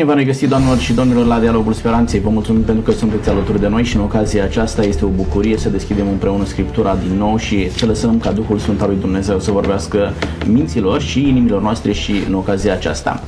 [0.00, 2.20] Bine v-am regăsit, doamnelor și domnilor, la Dialogul Speranței.
[2.20, 5.56] Vă mulțumim pentru că sunteți alături de noi și în ocazia aceasta este o bucurie
[5.56, 9.40] să deschidem împreună Scriptura din nou și să lăsăm ca Duhul Sfânt al lui Dumnezeu
[9.40, 10.12] să vorbească
[10.46, 13.22] minților și inimilor noastre și în ocazia aceasta.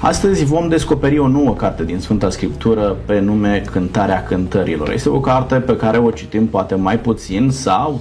[0.00, 4.92] Astăzi vom descoperi o nouă carte din Sfânta Scriptură pe nume Cântarea Cântărilor.
[4.92, 8.00] Este o carte pe care o citim poate mai puțin sau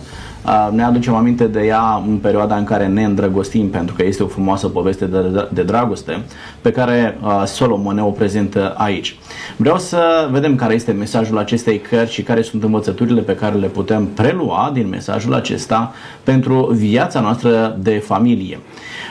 [0.72, 4.28] ne aducem aminte de ea în perioada în care ne îndrăgostim, pentru că este o
[4.28, 6.24] frumoasă poveste de, de dragoste
[6.62, 9.18] pe care Solomon ne o prezintă aici.
[9.56, 13.68] Vreau să vedem care este mesajul acestei cărți și care sunt învățăturile pe care le
[13.68, 18.60] putem prelua din mesajul acesta pentru viața noastră de familie.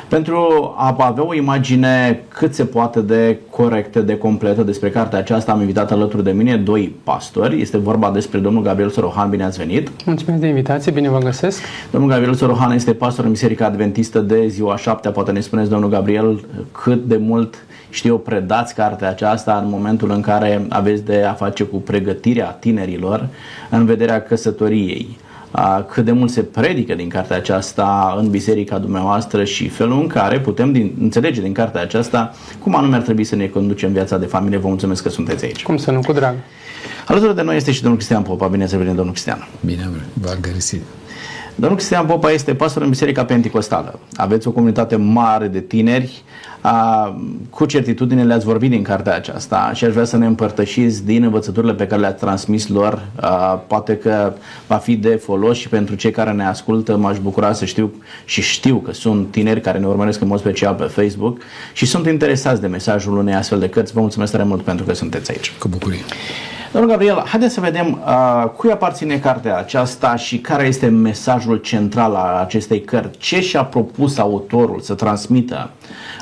[0.09, 5.53] Pentru a avea o imagine cât se poate de corectă, de completă despre cartea aceasta,
[5.53, 7.61] am invitat alături de mine doi pastori.
[7.61, 9.31] Este vorba despre domnul Gabriel Sorohan.
[9.31, 9.91] Bine ați venit!
[10.05, 11.63] Mulțumesc de invitație, bine vă găsesc!
[11.91, 15.09] Domnul Gabriel Sorohan este pastor în Biserica Adventistă de ziua 7.
[15.09, 17.55] Poate ne spuneți, domnul Gabriel, cât de mult
[17.91, 23.29] știu, predați cartea aceasta în momentul în care aveți de a face cu pregătirea tinerilor
[23.71, 25.19] în vederea căsătoriei
[25.89, 30.41] cât de mult se predică din cartea aceasta în biserica dumneavoastră și felul în care
[30.41, 34.27] putem din, înțelege din cartea aceasta cum anume ar trebui să ne conducem viața de
[34.27, 34.59] familie.
[34.59, 35.63] Vă mulțumesc că sunteți aici.
[35.63, 36.35] Cum să nu, cu drag.
[37.07, 38.47] Alături de noi este și domnul Cristian Popa.
[38.47, 39.49] Bine să vedem, domnul Cristian.
[39.65, 40.83] Bine, v-am găsit.
[41.61, 43.99] Domnul Cristian Popa este pastor în Biserica Pentecostală.
[44.17, 46.23] Aveți o comunitate mare de tineri.
[46.61, 47.17] A,
[47.51, 51.75] cu certitudine le-ați vorbit din cartea aceasta și aș vrea să ne împărtășiți din învățăturile
[51.75, 53.03] pe care le-ați transmis lor.
[53.21, 53.29] A,
[53.67, 54.33] poate că
[54.67, 56.97] va fi de folos și pentru cei care ne ascultă.
[56.97, 57.93] M-aș bucura să știu
[58.25, 61.39] și știu că sunt tineri care ne urmăresc în mod special pe Facebook
[61.73, 63.93] și sunt interesați de mesajul unei astfel de cărți.
[63.93, 65.53] Vă mulțumesc tare mult pentru că sunteți aici.
[65.59, 66.01] Cu bucurie.
[66.73, 72.15] Domnul Gabriel, haideți să vedem uh, cui aparține cartea aceasta și care este mesajul central
[72.15, 73.19] al acestei cărți.
[73.19, 75.71] Ce și-a propus autorul să transmită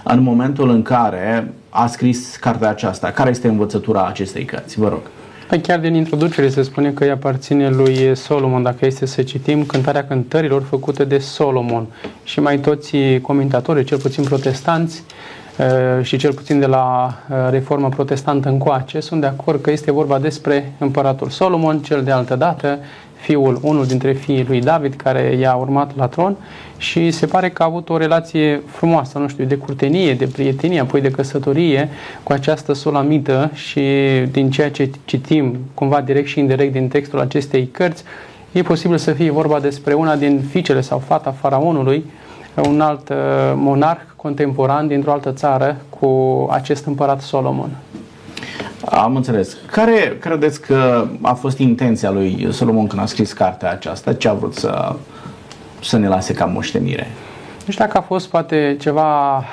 [0.05, 3.11] în momentul în care a scris cartea aceasta?
[3.11, 4.79] Care este învățătura acestei cărți?
[4.79, 5.01] Vă rog.
[5.49, 9.65] Păi chiar din introducere se spune că îi aparține lui Solomon, dacă este să citim
[9.65, 11.87] cântarea cântărilor făcute de Solomon.
[12.25, 15.18] Și mai toți comentatorii, cel puțin protestanți, Eh,
[16.03, 20.19] și cel puțin de la eh, reforma protestantă încoace, sunt de acord că este vorba
[20.19, 22.79] despre împăratul Solomon, cel de altă dată,
[23.21, 26.37] fiul, unul dintre fiii lui David, care i-a urmat la tron
[26.77, 30.81] și se pare că a avut o relație frumoasă, nu știu, de curtenie, de prietenie,
[30.81, 31.89] apoi de căsătorie
[32.23, 33.83] cu această solamită și
[34.31, 38.05] din ceea ce citim cumva direct și indirect din textul acestei cărți,
[38.53, 42.05] e posibil să fie vorba despre una din fiicele sau fata faraonului,
[42.55, 43.17] un alt uh,
[43.55, 47.71] monarh contemporan dintr-o altă țară cu acest împărat Solomon.
[48.85, 49.57] Am înțeles.
[49.71, 54.13] Care credeți că a fost intenția lui Solomon când a scris cartea aceasta?
[54.13, 54.95] Ce a vrut să,
[55.81, 57.07] să ne lase ca moștenire?
[57.67, 59.45] Nu știu dacă a fost poate ceva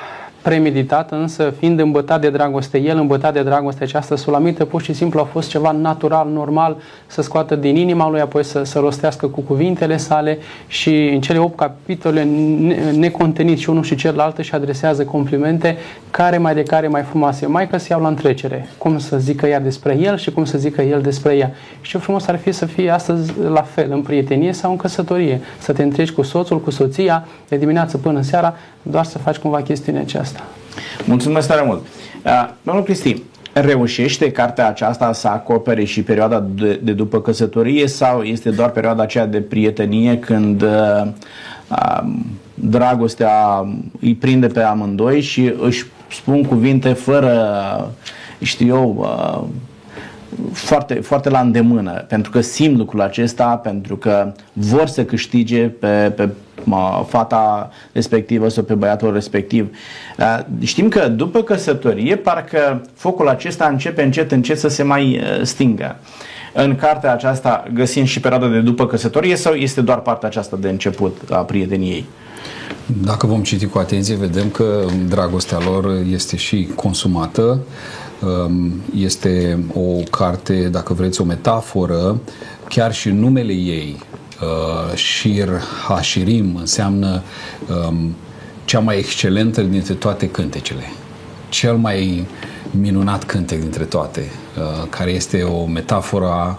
[0.46, 5.20] premeditat, însă fiind îmbătat de dragoste, el îmbătat de dragoste, această sulamită pur și simplu
[5.20, 6.76] a fost ceva natural, normal,
[7.06, 11.38] să scoată din inima lui, apoi să, să rostească cu cuvintele sale și în cele
[11.38, 12.28] 8 capitole
[12.92, 15.76] necontenit și unul și celălalt și adresează complimente
[16.10, 19.46] care mai de care mai frumoase, mai că se iau la întrecere, cum să zică
[19.46, 21.52] ea despre el și cum să zică el despre ea.
[21.80, 25.40] Și ce frumos ar fi să fie astăzi la fel, în prietenie sau în căsătorie,
[25.58, 29.36] să te întreci cu soțul, cu soția, de dimineață până în seara, doar să faci
[29.36, 30.35] cumva chestiunea aceasta.
[31.04, 31.80] Mulțumesc tare mult.
[32.24, 38.22] Uh, domnul Cristi, reușește cartea aceasta să acopere și perioada de, de după căsătorie sau
[38.22, 41.02] este doar perioada aceea de prietenie când uh,
[41.70, 42.02] uh,
[42.54, 43.66] dragostea
[44.00, 47.92] îi prinde pe amândoi și își spun cuvinte fără,
[48.40, 49.42] știu eu, uh,
[50.52, 56.12] foarte, foarte la îndemână, pentru că simt lucrul acesta, pentru că vor să câștige pe,
[56.16, 56.28] pe
[57.06, 59.76] fata respectivă sau pe băiatul respectiv.
[60.60, 65.96] Știm că după căsătorie, parcă focul acesta începe încet, încet să se mai stingă.
[66.54, 70.68] În cartea aceasta găsim și perioada de după căsătorie sau este doar partea aceasta de
[70.68, 72.04] început a prieteniei?
[73.04, 77.58] Dacă vom citi cu atenție, vedem că dragostea lor este și consumată,
[78.96, 82.20] este o carte, dacă vreți, o metaforă,
[82.68, 83.96] chiar și numele ei,
[84.40, 85.48] uh, Shir
[85.88, 87.22] Hashirim, înseamnă
[87.88, 88.14] um,
[88.64, 90.82] cea mai excelentă dintre toate cântecele.
[91.48, 92.26] Cel mai
[92.70, 96.58] minunat cântec dintre toate, uh, care este o metaforă a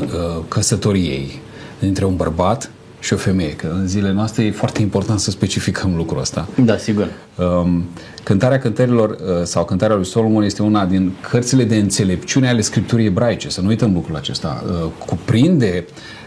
[0.00, 1.40] uh, căsătoriei
[1.78, 5.96] dintre un bărbat și o femeie, că în zilele noastre e foarte important să specificăm
[5.96, 6.48] lucrul ăsta.
[6.64, 7.08] Da, sigur.
[7.36, 7.84] Um,
[8.22, 13.06] cântarea cântărilor uh, sau cântarea lui Solomon este una din cărțile de înțelepciune ale scripturii
[13.06, 14.64] ebraice, să nu uităm lucrul acesta.
[14.66, 16.21] Uh, cuprinde uh,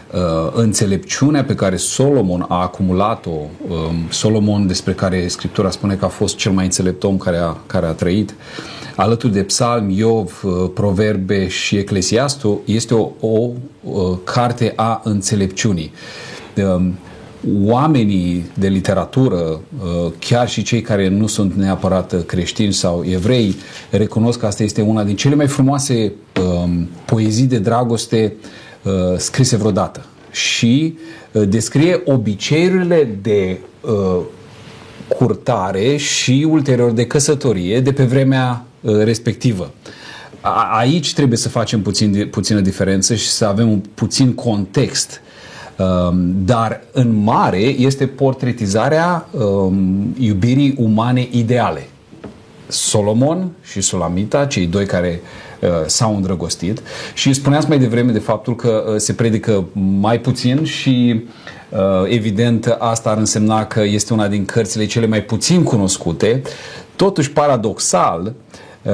[0.52, 6.36] înțelepciunea pe care Solomon a acumulat-o, um, Solomon despre care Scriptura spune că a fost
[6.36, 8.34] cel mai înțelept om care a, care a trăit,
[8.96, 13.50] alături de Psalm, Iov, uh, Proverbe și Eclesiastul, este o, o,
[13.92, 15.92] o carte a înțelepciunii.
[16.56, 16.98] Um,
[17.64, 23.54] oamenii de literatură, uh, chiar și cei care nu sunt neapărat creștini sau evrei,
[23.90, 28.48] recunosc că asta este una din cele mai frumoase um, poezii de dragoste uh,
[29.16, 30.04] scrise vreodată.
[30.30, 30.96] Și
[31.32, 33.58] descrie obiceiurile de
[35.08, 39.70] curtare și ulterior de căsătorie de pe vremea uh, respectivă.
[40.40, 45.20] A, aici trebuie să facem puțin, puțină diferență și să avem un puțin context.
[45.78, 51.88] Um, dar în mare este portretizarea um, iubirii umane ideale.
[52.68, 55.55] Solomon și Solamita, cei doi care uh,
[55.86, 56.82] s-au îndrăgostit
[57.14, 59.64] și spuneați mai devreme de faptul că uh, se predică
[60.00, 61.24] mai puțin și
[61.68, 66.42] uh, evident asta ar însemna că este una din cărțile cele mai puțin cunoscute.
[66.96, 68.32] Totuși, paradoxal,
[68.82, 68.92] uh,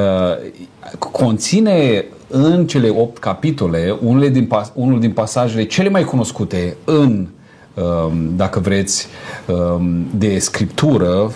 [0.99, 7.27] conține în cele opt capitole unele din pas- unul din pasajele cele mai cunoscute în
[7.75, 9.07] um, dacă vreți,
[9.47, 11.33] um, de scriptură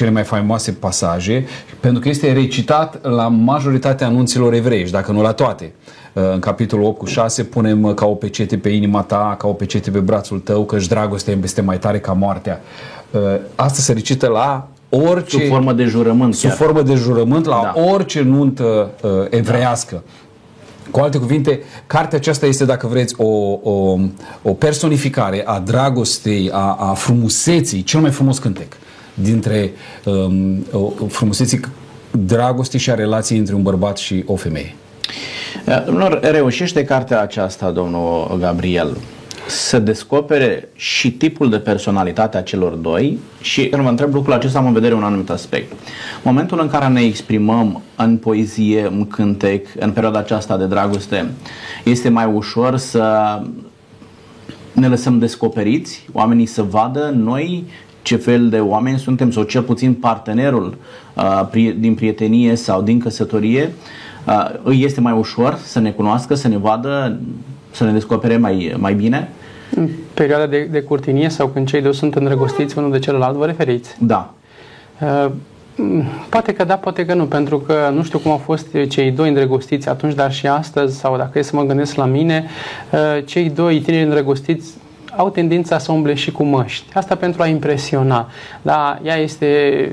[0.00, 1.44] cele mai faimoase pasaje,
[1.80, 5.72] pentru că este recitat la majoritatea anunților evreiești, dacă nu la toate.
[6.12, 9.48] Uh, în capitolul 8 cu 6 punem uh, ca o pecete pe inima ta, ca
[9.48, 12.60] o pecete pe brațul tău, că-și dragostea este mai tare ca moartea.
[13.10, 13.20] Uh,
[13.54, 15.36] asta se recită la orice...
[15.36, 16.58] Sub formă de jurământ Sub chiar.
[16.58, 17.80] formă de jurământ la da.
[17.82, 20.02] orice nuntă uh, evreiască.
[20.04, 20.90] Da.
[20.90, 23.98] Cu alte cuvinte, cartea aceasta este, dacă vreți, o, o,
[24.42, 28.72] o personificare a dragostei, a, a frumuseții, cel mai frumos cântec
[29.22, 29.72] dintre
[30.04, 30.64] um,
[31.08, 31.60] frumuseții
[32.10, 34.74] dragostii și a relației între un bărbat și o femeie.
[35.86, 38.96] Domnul, reușește cartea aceasta, domnul Gabriel,
[39.46, 44.58] să descopere și tipul de personalitate a celor doi și când vă întreb lucrul acesta
[44.58, 45.72] am în vedere un anumit aspect.
[46.22, 51.30] Momentul în care ne exprimăm în poezie, în cântec, în perioada aceasta de dragoste,
[51.84, 53.38] este mai ușor să
[54.72, 57.64] ne lăsăm descoperiți, oamenii să vadă noi
[58.02, 60.76] ce fel de oameni suntem sau cel puțin partenerul
[61.14, 63.72] uh, din prietenie sau din căsătorie
[64.26, 67.18] uh, îi este mai ușor să ne cunoască, să ne vadă,
[67.70, 69.28] să ne descopere mai, mai bine.
[69.76, 73.46] În perioada de, de curtinie sau când cei doi sunt îndrăgostiți unul de celălalt, vă
[73.46, 73.96] referiți?
[73.98, 74.34] Da.
[75.00, 75.30] Uh,
[76.28, 79.28] Poate că da, poate că nu, pentru că nu știu cum au fost cei doi
[79.28, 82.44] îndrăgostiți atunci, dar și astăzi, sau dacă e să mă gândesc la mine,
[82.92, 84.74] uh, cei doi tineri îndrăgostiți
[85.16, 86.94] au tendința să umble și cu măști.
[86.94, 88.28] Asta pentru a impresiona.
[88.62, 89.92] Da, ea este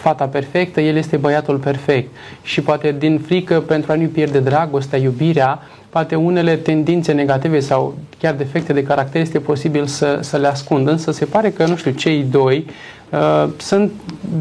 [0.00, 2.14] fata perfectă, el este băiatul perfect.
[2.42, 7.94] Și poate din frică pentru a nu pierde dragostea, iubirea, poate unele tendințe negative sau
[8.18, 10.90] chiar defecte de caracter este posibil să, să le ascundă.
[10.90, 12.66] Însă se pare că, nu știu, cei doi
[13.10, 13.92] uh, sunt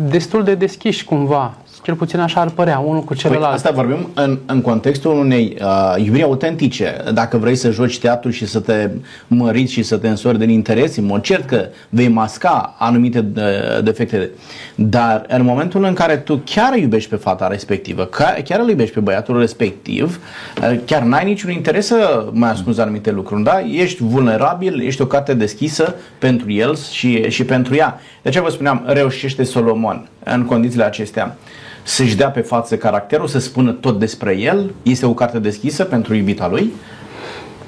[0.09, 3.45] destul de deschiși cumva cel puțin așa ar părea, unul cu celălalt.
[3.45, 7.03] Păi asta vorbim în, în contextul unei uh, iubiri autentice.
[7.13, 8.89] Dacă vrei să joci teatru și să te
[9.27, 14.29] măriți și să te însori din interese, mă cert că vei masca anumite uh, defecte.
[14.75, 18.09] Dar în momentul în care tu chiar iubești pe fata respectivă,
[18.43, 20.19] chiar îl iubești pe băiatul respectiv,
[20.61, 23.59] uh, chiar n-ai niciun interes să mai ascunzi anumite lucruri, da?
[23.59, 27.99] Ești vulnerabil, ești o carte deschisă pentru el și, și pentru ea.
[28.21, 31.37] De aceea vă spuneam, reușește Solomon în condițiile acestea
[31.83, 34.71] să-și dea pe față caracterul, să spună tot despre el?
[34.83, 36.73] Este o carte deschisă pentru iubita lui?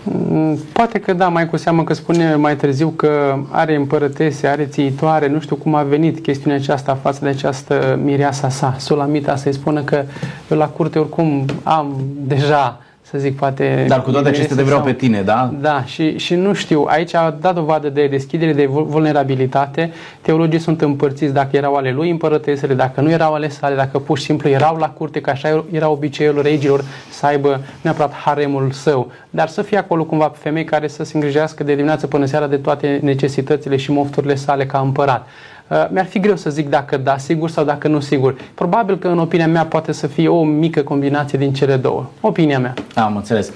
[0.04, 4.66] Mm, poate că da, mai cu seamă că spune mai târziu că are împărătese, are
[4.66, 8.76] țiitoare, nu știu cum a venit chestiunea aceasta față de această mireasa sa.
[8.80, 10.04] Solamita să-i spună că
[10.50, 12.80] eu la curte oricum am deja
[13.12, 13.86] să zic, poate...
[13.88, 14.88] Dar cu toate acestea te vreau sau...
[14.88, 15.54] pe tine, da?
[15.60, 19.92] Da, și, și nu știu, aici a dat dovadă de deschidere, de vulnerabilitate.
[20.22, 24.18] Teologii sunt împărțiți dacă erau ale lui împărătesele, dacă nu erau ale sale, dacă pur
[24.18, 29.12] și simplu erau la curte, că așa era obiceiul regilor să aibă neapărat haremul său,
[29.30, 32.58] dar să fie acolo cumva femei care să se îngrijească de dimineață până seara de
[32.58, 35.28] toate necesitățile și mofturile sale ca împărat.
[35.72, 38.36] Uh, mi-ar fi greu să zic dacă da, sigur sau dacă nu sigur.
[38.54, 42.06] Probabil că în opinia mea poate să fie o mică combinație din cele două.
[42.22, 42.74] Opinia mea.
[42.96, 43.52] Am înțeles.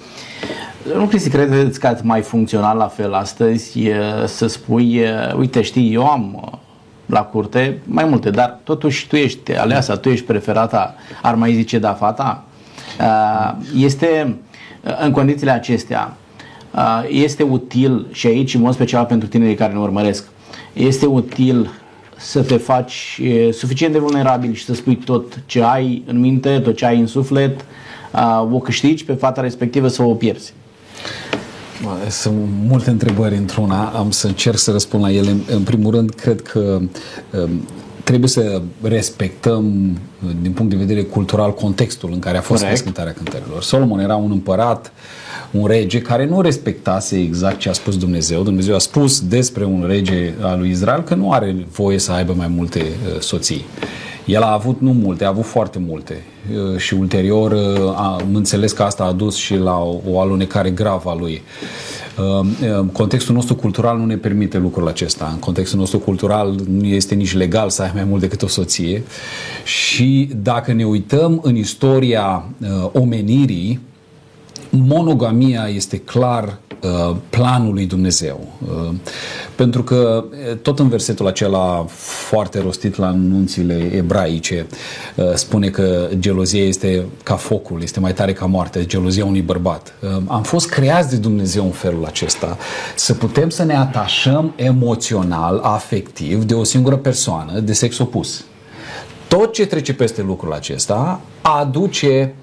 [0.98, 3.80] Nu Cristi, credeți că ați mai funcționat la fel astăzi
[4.26, 5.02] să spui,
[5.38, 6.52] uite știi, eu am
[7.06, 11.80] la curte mai multe, dar totuși tu ești aleasa, tu ești preferata, ar mai zice
[11.80, 12.44] da fata?
[13.78, 14.36] Este
[15.02, 16.14] în condițiile acestea,
[17.10, 20.28] este util și aici în mod special pentru tinerii care ne urmăresc,
[20.74, 21.70] este util
[22.18, 26.76] să te faci suficient de vulnerabil și să spui tot ce ai în minte, tot
[26.76, 27.66] ce ai în suflet,
[28.52, 30.54] o câștigi pe fata respectivă sau o pierzi?
[32.10, 32.36] Sunt
[32.68, 35.36] multe întrebări într-una, am să încerc să răspund la ele.
[35.48, 36.82] În primul rând, cred că
[38.04, 39.98] trebuie să respectăm,
[40.42, 42.78] din punct de vedere cultural, contextul în care a fost Corect.
[42.78, 43.64] scris cântarea cântărilor.
[43.64, 44.94] Solomon era un împărat,
[45.52, 48.44] un rege care nu respectase exact ce a spus Dumnezeu.
[48.44, 52.34] Dumnezeu a spus despre un rege al lui Israel că nu are voie să aibă
[52.34, 53.66] mai multe uh, soții.
[54.26, 56.24] El a avut nu multe, a avut foarte multe
[56.54, 60.70] Uh, și ulterior uh, am înțeles că asta a dus și la o, o alunecare
[60.70, 61.42] gravă a lui.
[62.18, 62.48] Uh,
[62.80, 65.30] uh, Contextul nostru cultural nu ne permite lucrul acesta.
[65.34, 69.04] În contextul nostru cultural nu este nici legal să ai mai mult decât o soție.
[69.64, 73.80] Și dacă ne uităm în istoria uh, omenirii,
[74.88, 78.48] monogamia este clar uh, planul lui Dumnezeu.
[78.68, 78.94] Uh,
[79.56, 84.68] pentru că uh, tot în versetul acela foarte rostit la anunțile ebraice
[85.16, 89.94] uh, spune că gelozia este ca focul, este mai tare ca moartea, gelozia unui bărbat.
[90.00, 92.58] Uh, am fost creați de Dumnezeu în felul acesta
[92.96, 98.46] să putem să ne atașăm emoțional, afectiv de o singură persoană de sex opus.
[99.28, 102.36] Tot ce trece peste lucrul acesta aduce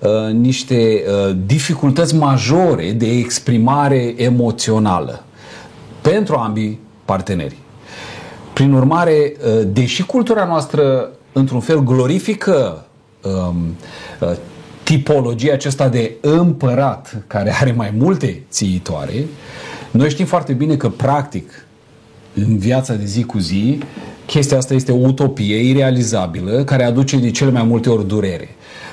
[0.00, 5.24] uh, niște uh, dificultăți majore de exprimare emoțională
[6.00, 7.56] pentru ambii parteneri.
[8.52, 12.86] Prin urmare, uh, deși cultura noastră într-un fel glorifică
[13.22, 13.76] um,
[14.20, 14.36] uh,
[14.82, 19.26] tipologia aceasta de împărat care are mai multe țiitoare,
[19.90, 21.66] noi știm foarte bine că practic
[22.34, 23.78] în viața de zi cu zi,
[24.26, 28.48] chestia asta este o utopie irealizabilă care aduce de cele mai multe ori durere.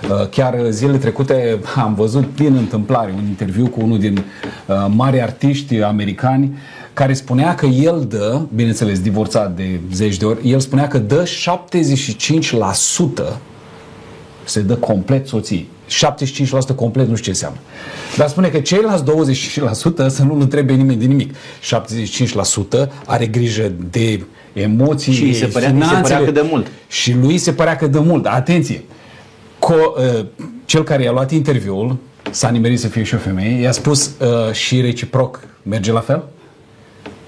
[0.10, 4.18] Uh, Chiar zilele trecute am văzut din întâmplare un interviu cu unul din
[4.66, 6.58] uh, mari artiști americani
[6.94, 11.24] care spunea că el dă, bineînțeles divorțat de zeci de ori, el spunea că dă
[11.24, 11.28] 75%
[14.46, 15.70] se dă complet soții.
[16.72, 17.58] 75% complet nu știu ce înseamnă.
[18.18, 19.08] Dar spune că ceilalți 25%
[20.08, 21.34] să nu-l întrebe nimeni de nimic.
[21.36, 21.38] 75%
[23.06, 26.02] are grijă de emoții, Și îi se părea- îi se finanțele.
[26.16, 26.68] părea că dă mult.
[26.88, 28.24] Și lui se părea că dă mult.
[28.24, 28.84] Dar atenție!
[29.68, 30.26] Co- uh,
[30.66, 31.98] cel care i-a luat interviul,
[32.32, 36.24] s-a nimerit să fie și o femeie, i-a spus uh, și reciproc, merge la fel?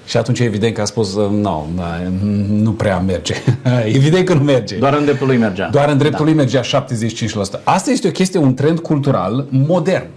[0.06, 2.02] Și atunci evident că a spus, uh, nu, da,
[2.50, 3.34] nu prea merge.
[3.98, 4.76] evident că nu merge.
[4.76, 5.70] Doar în dreptul lui mergea.
[5.70, 6.66] Doar în dreptul lui mergea 75%.
[7.64, 10.08] Asta este o chestie, un trend cultural modern.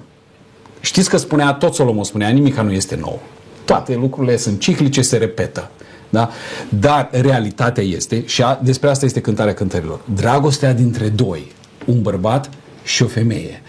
[0.81, 3.21] Știți că spunea, tot Solomon spunea, nimica nu este nou.
[3.65, 5.71] Toate lucrurile sunt ciclice, se repetă.
[6.09, 6.31] Da?
[6.69, 11.53] Dar realitatea este, și a, despre asta este cântarea cântărilor, dragostea dintre doi,
[11.87, 12.51] un bărbat
[12.83, 13.63] și o femeie.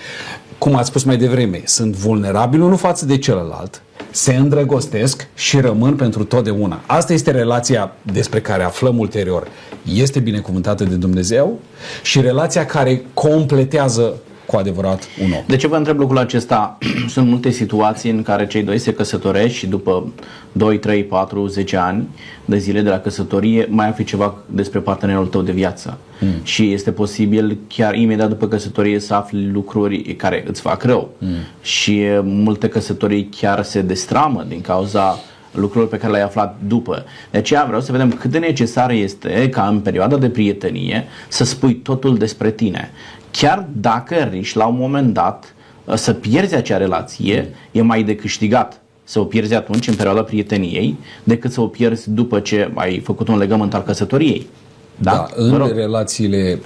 [0.57, 5.95] Cum ați spus mai devreme, sunt vulnerabili unul față de celălalt, se îndrăgostesc și rămân
[5.95, 6.81] pentru totdeauna.
[6.85, 9.47] Asta este relația despre care aflăm ulterior.
[9.93, 11.59] Este binecuvântată de Dumnezeu
[12.03, 14.13] și relația care completează
[14.53, 15.43] cu adevărat un om.
[15.47, 16.77] De ce vă întreb lucrul acesta?
[17.13, 20.11] Sunt multe situații în care cei doi se căsătoresc și după
[20.51, 22.07] 2, 3, 4, 10 ani
[22.45, 25.97] de zile de la căsătorie mai afli ceva despre partenerul tău de viață.
[26.19, 26.29] Mm.
[26.43, 31.09] Și este posibil chiar imediat după căsătorie să afli lucruri care îți fac rău.
[31.17, 31.29] Mm.
[31.61, 35.19] Și e, multe căsătorii chiar se destramă din cauza
[35.51, 37.05] lucrurilor pe care le-ai aflat după.
[37.31, 41.43] De aceea vreau să vedem cât de necesar este ca în perioada de prietenie să
[41.43, 42.91] spui totul despre tine.
[43.37, 48.15] Chiar dacă riști la un moment dat uh, să pierzi acea relație, e mai de
[48.15, 52.99] câștigat să o pierzi atunci în perioada prieteniei decât să o pierzi după ce ai
[52.99, 54.47] făcut un legământ al căsătoriei.
[54.95, 55.11] Da?
[55.11, 55.71] Da, Vă în rog.
[55.75, 56.59] relațiile,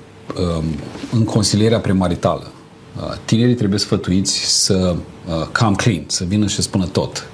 [0.58, 0.64] um,
[1.12, 2.52] în consilierea premaritală,
[2.98, 4.96] uh, tinerii trebuie sfătuiți să
[5.28, 7.28] uh, come clean, să vină și să spună tot.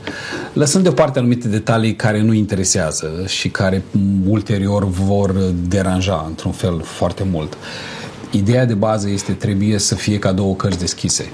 [0.53, 5.31] Lăsând deoparte anumite detalii care nu interesează și care m, ulterior vor
[5.67, 7.57] deranja într-un fel foarte mult.
[8.35, 11.31] Ideea de bază este trebuie să fie ca două cărți deschise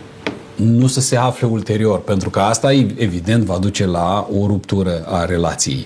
[0.56, 5.26] nu să se afle ulterior, pentru că asta evident va duce la o ruptură a
[5.26, 5.86] relației.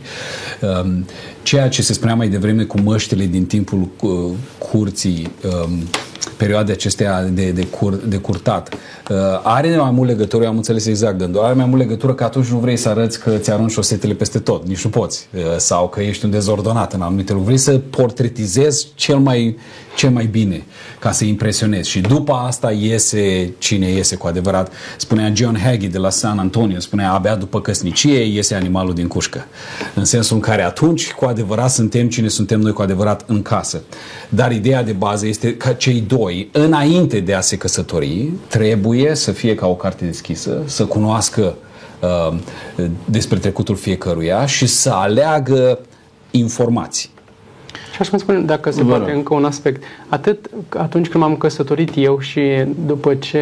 [0.62, 1.06] Um,
[1.44, 4.12] Ceea ce se spunea mai devreme cu măștile din timpul uh,
[4.58, 5.88] curții, um,
[6.44, 10.86] perioade acestea de, de, cur, de curtat, uh, are mai mult legătură, eu am înțeles
[10.86, 13.72] exact gândul, are mai mult legătură că atunci nu vrei să arăți că ți arunci
[13.72, 17.46] șosetele peste tot, nici nu poți, uh, sau că ești un dezordonat în anumite lucruri,
[17.46, 19.58] vrei să portretizezi cel mai,
[19.96, 20.64] cel mai bine
[21.00, 24.72] ca să impresionezi și după asta iese cine iese cu adevărat.
[24.98, 29.46] Spunea John Hagee de la San Antonio, spunea abia după căsnicie iese animalul din cușcă.
[29.96, 33.82] În sensul în care atunci cu adevărat suntem cine suntem noi cu adevărat în casă.
[34.30, 39.32] Dar ideea de bază este că cei doi, înainte de a se căsători, trebuie să
[39.32, 41.56] fie ca o carte deschisă, să cunoască
[42.00, 42.38] uh,
[43.06, 45.80] despre trecutul fiecăruia și să aleagă
[46.32, 47.10] informații.
[47.94, 49.16] Și aș mai spune, dacă se Vă poate, rog.
[49.16, 49.84] încă un aspect.
[50.10, 52.42] Atât atunci când m-am căsătorit eu și
[52.86, 53.40] după ce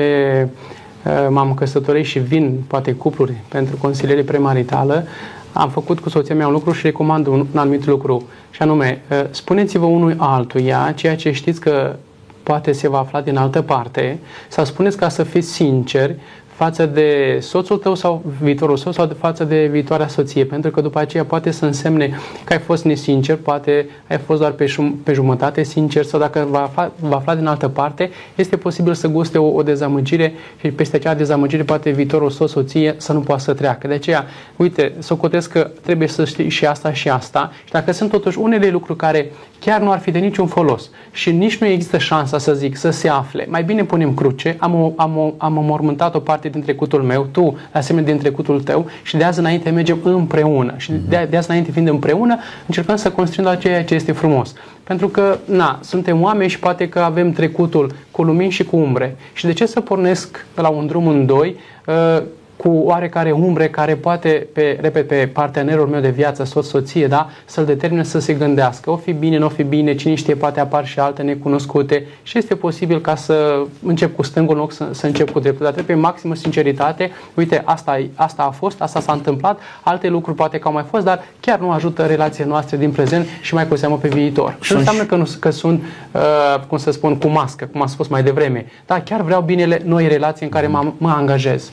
[1.05, 5.05] uh, m-am căsătorit și vin, poate, cupluri pentru consiliere premaritală,
[5.53, 9.01] am făcut cu soția mea un lucru și recomand un, un anumit lucru, și anume,
[9.11, 11.95] uh, spuneți-vă unui altuia ceea ce știți că
[12.43, 16.15] poate se va afla din altă parte, sau spuneți ca să fiți sinceri
[16.63, 20.81] față de soțul tău sau viitorul soț sau de față de viitoarea soție, pentru că
[20.81, 24.93] după aceea poate să însemne că ai fost nesincer, poate ai fost doar pe, șum,
[25.03, 29.07] pe jumătate sincer sau dacă va afla, va afla din altă parte, este posibil să
[29.07, 33.41] guste o, o dezamăgire și peste acea dezamăgire poate viitorul soț, soție să nu poată
[33.41, 33.87] să treacă.
[33.87, 34.25] De aceea,
[34.55, 38.39] uite, să cotesc că trebuie să știi și asta și asta și dacă sunt totuși
[38.39, 42.37] unele lucruri care chiar nu ar fi de niciun folos și nici nu există șansa
[42.37, 46.15] să zic să se afle, mai bine punem cruce, am, o, am, o, am omormântat
[46.15, 49.97] o parte din trecutul meu, tu, asemenea din trecutul tău și de azi înainte mergem
[50.03, 50.73] împreună.
[50.77, 54.53] Și de, de azi înainte fiind împreună, încercăm să construim la ceea ce este frumos.
[54.83, 59.15] Pentru că, na, suntem oameni și poate că avem trecutul cu lumini și cu umbre.
[59.33, 61.55] Și de ce să pornesc la un drum în doi
[61.85, 62.23] uh,
[62.61, 67.29] cu oarecare umbre care poate, pe, repet, pe partenerul meu de viață, soț, soție, da,
[67.45, 68.91] să-l determine să se gândească.
[68.91, 72.37] O fi bine, nu o fi bine, cine știe, poate apar și alte necunoscute și
[72.37, 75.65] este posibil ca să încep cu stângul în loc să, să încep cu dreptul.
[75.65, 77.11] Dar trebuie maximă sinceritate.
[77.33, 81.03] Uite, asta, asta a fost, asta s-a întâmplat, alte lucruri poate că au mai fost,
[81.05, 84.57] dar chiar nu ajută relațiile noastre din prezent și mai cu seamă pe viitor.
[84.61, 86.21] Și nu înseamnă că, nu, că sunt, uh,
[86.67, 88.65] cum să spun, cu mască, cum am spus mai devreme.
[88.85, 91.71] Da, chiar vreau binele noi relații în care mă, mă angajez.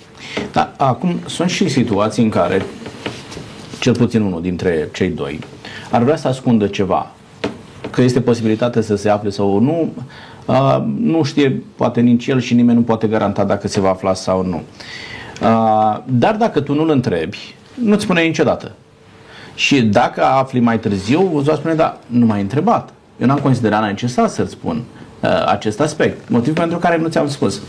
[0.52, 2.62] Da, acum sunt și situații în care
[3.80, 5.40] cel puțin unul dintre cei doi
[5.90, 7.10] ar vrea să ascundă ceva,
[7.90, 9.92] că este posibilitate să se afle sau nu,
[10.46, 14.14] uh, nu știe poate nici el și nimeni nu poate garanta dacă se va afla
[14.14, 14.62] sau nu.
[15.42, 18.72] Uh, dar dacă tu nu-l întrebi, nu-ți spune niciodată.
[19.54, 22.92] Și dacă afli mai târziu, îți va spune, da, nu m-ai întrebat.
[23.20, 24.82] Eu n-am considerat necesar să-ți spun
[25.20, 26.28] uh, acest aspect.
[26.28, 27.60] Motiv pentru care nu ți-am spus.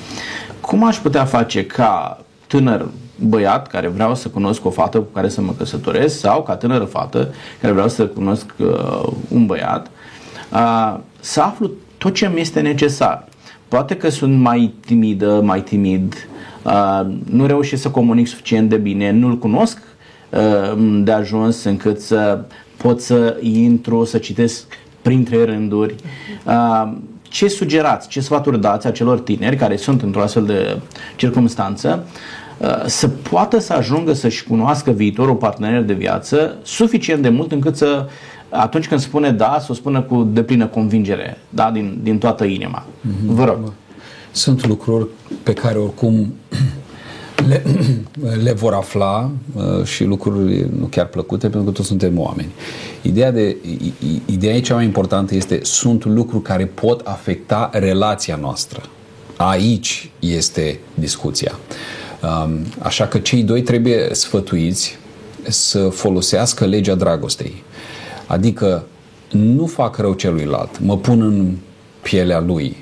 [0.62, 2.20] Cum aș putea face ca
[2.50, 2.86] tânăr
[3.20, 6.84] băiat care vreau să cunosc o fată cu care să mă căsătoresc sau ca tânără
[6.84, 9.92] fată care vreau să cunosc uh, un băiat,
[10.54, 13.28] uh, să aflu tot ce mi este necesar.
[13.68, 16.28] Poate că sunt mai timidă, mai timid,
[16.64, 19.78] uh, nu reușesc să comunic suficient de bine, nu-l cunosc
[20.30, 22.42] uh, de ajuns încât să
[22.78, 24.66] pot să intru, să citesc
[25.02, 25.96] printre rânduri.
[26.46, 30.80] Uh, ce sugerați, ce sfaturi dați acelor tineri care sunt într-o astfel de
[31.16, 32.39] circunstanță uh,
[32.86, 38.08] să poată să ajungă să-și cunoască viitorul partener de viață suficient de mult încât să
[38.50, 42.86] atunci când spune da, să o spună cu deplină convingere, da, din, din toată inima.
[42.86, 43.26] Mm-hmm.
[43.26, 43.74] Vă rog.
[44.32, 45.08] Sunt lucruri
[45.44, 46.34] pe care oricum
[47.50, 47.64] le,
[48.44, 52.50] le vor afla uh, și lucruri nu chiar plăcute pentru că toți suntem oameni.
[53.02, 53.58] Ideea, de,
[54.26, 58.82] ideea cea mai importantă este sunt lucruri care pot afecta relația noastră.
[59.36, 61.52] Aici este discuția.
[61.52, 61.99] Um,
[62.80, 64.98] așa că cei doi trebuie sfătuiți
[65.48, 67.64] să folosească legea dragostei.
[68.26, 68.86] Adică
[69.32, 71.56] nu fac rău celuilalt, mă pun în
[72.02, 72.78] pielea lui.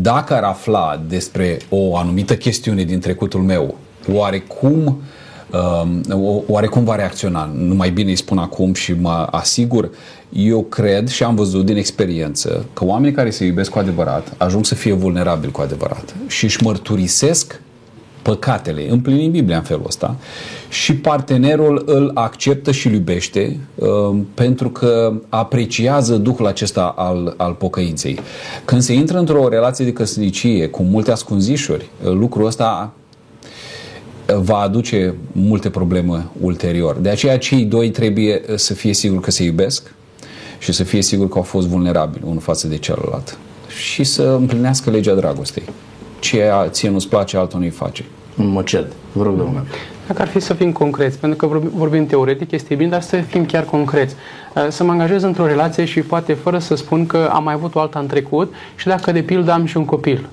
[0.00, 3.74] Dacă ar afla despre o anumită chestiune din trecutul meu
[4.12, 5.02] oarecum
[5.50, 7.50] uh, oarecum va reacționa.
[7.56, 9.90] Nu mai bine îi spun acum și mă asigur.
[10.32, 14.64] Eu cred și am văzut din experiență că oamenii care se iubesc cu adevărat ajung
[14.64, 17.60] să fie vulnerabili cu adevărat și își mărturisesc
[18.24, 20.16] păcatele, împlinim Biblia în felul ăsta
[20.68, 27.52] și partenerul îl acceptă și îl iubește uh, pentru că apreciază duhul acesta al, al
[27.52, 28.18] pocăinței.
[28.64, 32.92] Când se intră într-o relație de căsnicie cu multe ascunzișuri, uh, lucrul ăsta
[34.26, 36.96] va aduce multe probleme ulterior.
[36.96, 39.94] De aceea cei doi trebuie să fie siguri că se iubesc
[40.58, 44.90] și să fie siguri că au fost vulnerabili unul față de celălalt și să împlinească
[44.90, 45.62] legea dragostei.
[46.20, 48.04] Ceea ție nu-ți place, altul nu-i face.
[48.36, 48.86] Un măced.
[49.12, 49.62] Vă rog, domnule.
[50.06, 53.44] Dacă ar fi să fim concreți, pentru că vorbim teoretic, este bine, dar să fim
[53.46, 54.14] chiar concreți.
[54.54, 57.74] Uh, să mă angajez într-o relație și poate fără să spun că am mai avut
[57.74, 60.26] o altă în trecut și dacă de pildă am și un copil.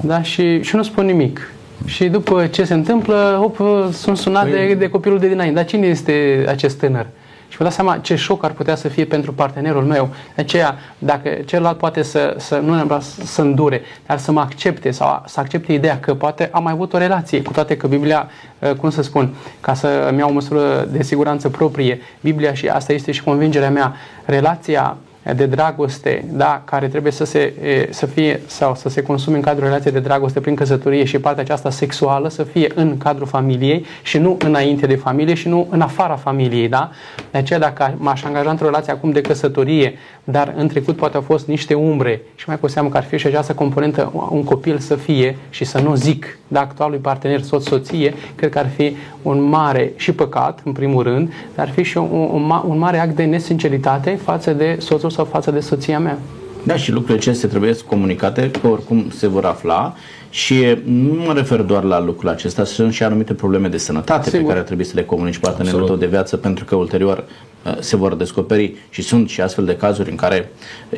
[0.00, 0.22] Da?
[0.22, 1.52] Și, și nu spun nimic.
[1.84, 3.56] Și după ce se întâmplă, op,
[3.92, 4.66] sunt sunat păi...
[4.66, 5.54] de, de copilul de dinainte.
[5.54, 7.06] Dar cine este acest tânăr?
[7.52, 10.08] Și vă dați seama ce șoc ar putea să fie pentru partenerul meu.
[10.34, 14.90] De aceea, dacă celălalt poate să, să nu neapărat să îndure, dar să mă accepte
[14.90, 18.28] sau să accepte ideea că poate am mai avut o relație, cu toate că Biblia,
[18.58, 22.68] uh, cum să spun, ca să îmi iau o măsură de siguranță proprie, Biblia și
[22.68, 24.96] asta este și convingerea mea, relația
[25.36, 27.54] de dragoste, da, care trebuie să, se,
[27.90, 31.42] să fie sau să se consume în cadrul relației de dragoste prin căsătorie și partea
[31.42, 35.80] aceasta sexuală să fie în cadrul familiei și nu înainte de familie și nu în
[35.80, 36.90] afara familiei, da?
[37.30, 41.22] De aceea dacă m-aș angaja într-o relație acum de căsătorie, dar în trecut poate au
[41.22, 44.78] fost niște umbre și mai cu seamă că ar fi și această componentă un copil
[44.78, 49.42] să fie și să nu zic de actualului partener soț-soție, cred că ar fi un
[49.42, 53.16] mare și păcat, în primul rând, dar ar fi și un, un, un mare act
[53.16, 56.18] de nesinceritate față de soțul sau față de soția mea.
[56.64, 59.94] Da, și lucrurile acestea trebuie comunicate, că oricum se vor afla
[60.32, 64.46] și nu mă refer doar la lucrul acesta, sunt și anumite probleme de sănătate Sigur.
[64.46, 67.24] pe care trebuie să le comunici partenerul tău de viață, pentru că ulterior
[67.64, 70.50] uh, se vor descoperi și sunt și astfel de cazuri în care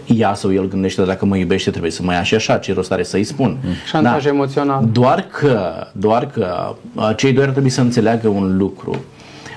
[0.07, 2.93] ea sau el gândește dacă mă iubește trebuie să mă ia și așa, ce rost
[2.93, 3.59] are să-i spun.
[3.63, 3.73] Mm.
[3.87, 4.29] Șantaj da.
[4.29, 4.89] emoțional.
[4.93, 9.05] Doar că, doar că uh, cei doi ar trebui să înțeleagă un lucru.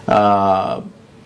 [0.05, 0.77] Uh,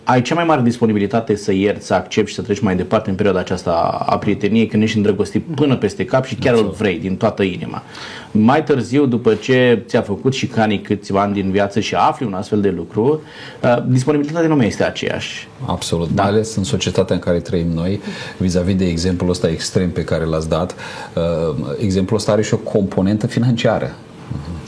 [0.04, 3.16] ai cea mai mare disponibilitate să ierți, să accepti și să treci mai departe în
[3.16, 3.72] perioada aceasta
[4.06, 7.82] a prieteniei când ești îndrăgostit până peste cap și chiar îl vrei din toată inima.
[8.30, 12.34] Mai târziu, după ce ți-a făcut și canii câțiva ani din viață și afli un
[12.34, 13.22] astfel de lucru,
[13.62, 15.48] uh, disponibilitatea nu mai este aceeași.
[15.66, 16.22] Absolut, da.
[16.22, 18.00] mai ales în societatea în care trăim noi,
[18.36, 20.74] vis-a-vis de exemplul ăsta extrem pe care l-ați dat,
[21.14, 23.90] uh, exemplul ăsta are și o componentă financiară.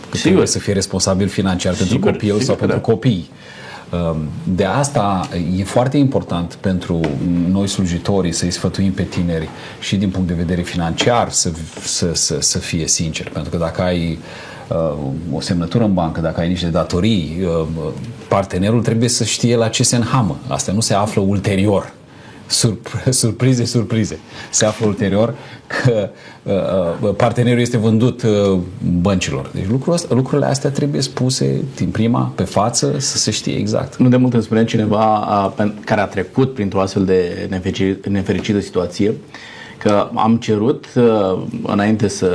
[0.04, 0.20] Sigur.
[0.20, 2.82] Trebuie să fie responsabil financiar sigur, pentru copil sigur, sau pentru da.
[2.82, 3.30] copii.
[3.94, 7.00] Ehm, de asta e foarte important pentru
[7.50, 9.48] noi slujitorii să-i sfătuim pe tineri
[9.80, 11.50] și din punct de vedere financiar să,
[11.82, 13.30] să, să, să fie sinceri.
[13.30, 14.18] Pentru că dacă ai
[14.68, 14.96] uh,
[15.32, 17.66] o semnătură în bancă, dacă ai niște datorii, uh,
[18.28, 20.38] partenerul trebuie să știe la ce se înhamă.
[20.48, 21.92] Asta nu se află ulterior
[23.10, 24.18] surprize, surprize.
[24.50, 25.34] Se află ulterior
[25.66, 26.10] că
[26.42, 26.52] uh,
[27.08, 28.58] uh, partenerul este vândut uh,
[29.00, 29.50] băncilor.
[29.54, 33.96] Deci lucrul ăsta, lucrurile astea trebuie spuse din prima, pe față, să se știe exact.
[33.96, 35.54] Nu de mult îmi spunea cineva a,
[35.84, 37.48] care a trecut printr-o astfel de
[38.08, 39.14] nefericită situație
[39.84, 42.30] că am cerut, uh, înainte să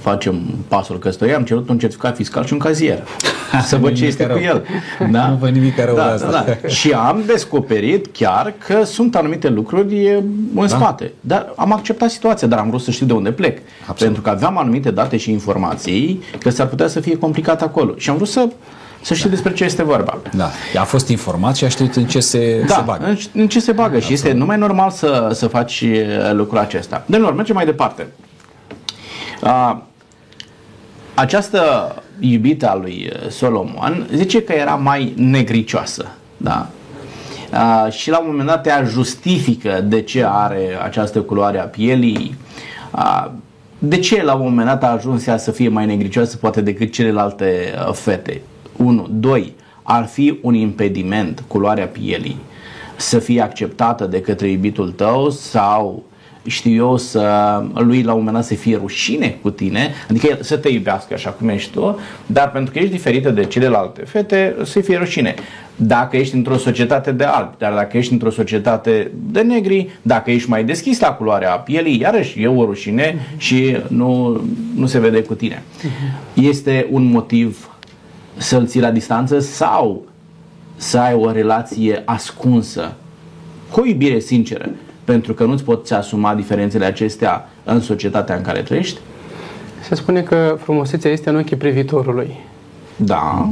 [0.00, 3.02] facem pasul căsătoriei, am cerut un certificat fiscal și un cazier.
[3.70, 4.64] să văd ce este cu el.
[5.10, 5.28] Da?
[5.28, 6.30] Nu văd nimic rău da, asta.
[6.30, 6.68] Da, da.
[6.68, 10.14] Și am descoperit chiar că sunt anumite lucruri
[10.54, 10.66] în da?
[10.66, 11.12] spate.
[11.20, 13.58] Dar am acceptat situația, dar am vrut să știu de unde plec.
[13.80, 13.98] Absolut.
[13.98, 17.94] Pentru că aveam anumite date și informații că s-ar putea să fie complicat acolo.
[17.96, 18.48] Și am vrut să
[19.04, 19.34] să știi da.
[19.34, 20.18] despre ce este vorba.
[20.32, 20.50] Da.
[20.78, 23.04] A fost informat și a știut în ce se, da, se bagă.
[23.04, 25.84] În, în ce se bagă și este numai normal să, să faci
[26.32, 27.02] lucrul acesta.
[27.06, 28.06] De normal, mergem mai departe.
[29.42, 29.82] A,
[31.14, 36.06] această iubită a lui Solomon zice că era mai negricioasă.
[36.36, 36.68] Da?
[37.50, 42.34] A, și la un moment dat ea justifică de ce are această culoare a pielii.
[42.90, 43.32] A,
[43.78, 46.92] de ce la un moment dat a ajuns ea să fie mai negricioasă poate decât
[46.92, 48.40] celelalte fete?
[48.84, 49.08] 1.
[49.10, 49.52] 2.
[49.82, 52.36] Ar fi un impediment culoarea pielii
[52.96, 56.04] să fie acceptată de către iubitul tău sau
[56.46, 60.38] știu eu, să lui la un moment dat să fie rușine cu tine, adică el
[60.42, 64.56] să te iubească așa cum ești tu, dar pentru că ești diferită de celelalte fete,
[64.62, 65.34] să fie rușine.
[65.76, 70.48] Dacă ești într-o societate de albi, dar dacă ești într-o societate de negri, dacă ești
[70.48, 74.40] mai deschis la culoarea pielii, iarăși e o rușine și nu,
[74.74, 75.62] nu se vede cu tine.
[76.34, 77.73] Este un motiv
[78.36, 80.06] să-l ții la distanță sau
[80.76, 82.92] să ai o relație ascunsă
[83.70, 84.68] cu o iubire sinceră,
[85.04, 88.98] pentru că nu-ți poți asuma diferențele acestea în societatea în care trăiești?
[89.88, 92.36] Se spune că frumusețea este în ochii privitorului.
[92.96, 93.50] Da.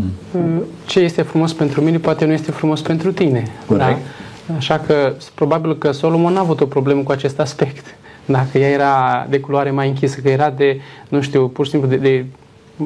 [0.86, 3.42] Ce este frumos pentru mine poate nu este frumos pentru tine.
[3.66, 3.98] Corect.
[4.46, 4.54] Da?
[4.56, 7.86] Așa că probabil că Solomon n-a avut o problemă cu acest aspect.
[8.24, 11.88] Dacă ea era de culoare mai închisă, că era de, nu știu, pur și simplu
[11.88, 12.24] de, de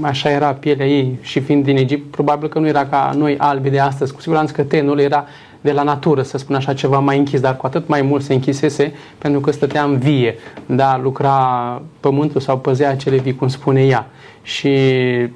[0.00, 3.70] așa era pielea ei și fiind din Egipt, probabil că nu era ca noi albi
[3.70, 5.26] de astăzi, cu siguranță că tenul era
[5.60, 8.34] de la natură, să spun așa, ceva mai închis, dar cu atât mai mult se
[8.34, 10.34] închisese pentru că stătea în vie,
[10.66, 14.06] da, lucra pământul sau păzea acele vii, cum spune ea
[14.46, 14.70] și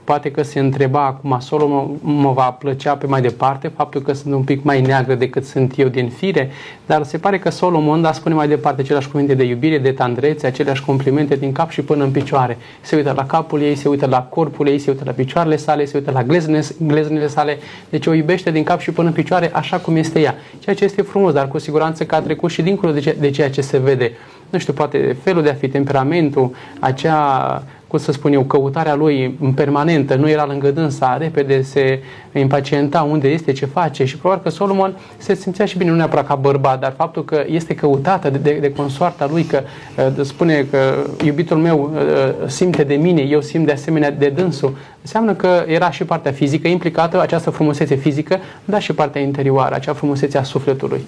[0.05, 4.13] poate că se întreba acum solo mă, mă va plăcea pe mai departe faptul că
[4.13, 6.51] sunt un pic mai neagră decât sunt eu din fire,
[6.87, 10.47] dar se pare că Solomon da spune mai departe aceleași cuvinte de iubire, de tandrețe,
[10.47, 12.59] aceleași complimente din cap și până în picioare.
[12.81, 15.85] Se uită la capul ei, se uită la corpul ei, se uită la picioarele sale,
[15.85, 19.51] se uită la gleznele, gleznele sale, deci o iubește din cap și până în picioare
[19.53, 20.35] așa cum este ea.
[20.59, 23.31] Ceea ce este frumos, dar cu siguranță că a trecut și dincolo de, ce, de
[23.31, 24.13] ceea ce se vede
[24.51, 29.37] nu știu, poate felul de a fi, temperamentul, acea cum să spun eu, căutarea lui
[29.41, 34.43] în permanentă, nu era lângă dânsa, repede se impacienta unde este, ce face și probabil
[34.43, 38.31] că Solomon se simțea și bine, nu neapărat ca bărbat, dar faptul că este căutată
[38.31, 39.63] de, de, de consoarta lui, că
[39.97, 40.79] uh, spune că
[41.25, 45.91] iubitul meu uh, simte de mine, eu simt de asemenea de dânsul, înseamnă că era
[45.91, 51.01] și partea fizică implicată, această frumusețe fizică, dar și partea interioară, acea frumusețe a sufletului.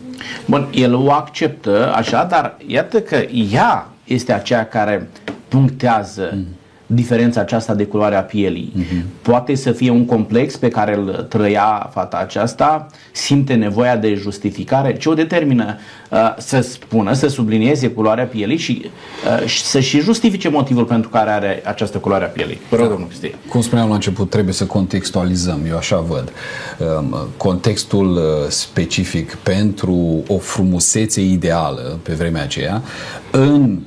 [0.47, 5.09] Bun, el o acceptă așa, dar iată că ea este aceea care
[5.49, 6.47] punctează mm
[6.95, 8.73] diferența aceasta de culoare a pielii.
[8.79, 9.03] Uh-huh.
[9.23, 14.97] Poate să fie un complex pe care îl trăia fata aceasta, simte nevoia de justificare,
[14.97, 15.79] ce o determină
[16.11, 21.31] uh, să spună, să sublinieze culoarea pielii și uh, să și justifice motivul pentru care
[21.31, 22.61] are această culoare a pielii.
[22.69, 23.35] Vă rog, domnul Cristi.
[23.49, 26.33] Cum spuneam la început, trebuie să contextualizăm, eu așa văd.
[26.79, 32.83] Uh, contextul uh, specific pentru o frumusețe ideală pe vremea aceea
[33.31, 33.79] în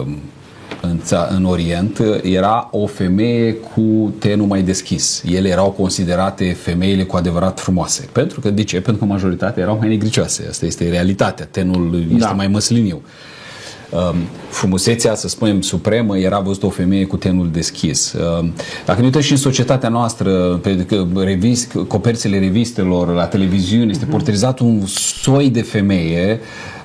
[0.00, 0.06] uh,
[0.80, 5.22] în, în Orient era o femeie cu tenul mai deschis.
[5.26, 8.08] Ele erau considerate femeile cu adevărat frumoase.
[8.12, 8.80] Pentru că, de ce?
[8.80, 10.46] Pentru că majoritatea erau mai negricioase.
[10.48, 11.48] Asta este realitatea.
[11.50, 12.30] Tenul este da.
[12.30, 13.02] mai măsliniu.
[13.90, 14.16] Um,
[14.48, 18.12] frumusețea, să spunem, supremă era văzută o femeie cu tenul deschis.
[18.12, 18.52] Um,
[18.84, 24.12] dacă ne uităm și în societatea noastră, pe revist, coperțile revistelor, la televiziune, este mhm.
[24.12, 24.86] portretizat un
[25.22, 26.40] soi de femeie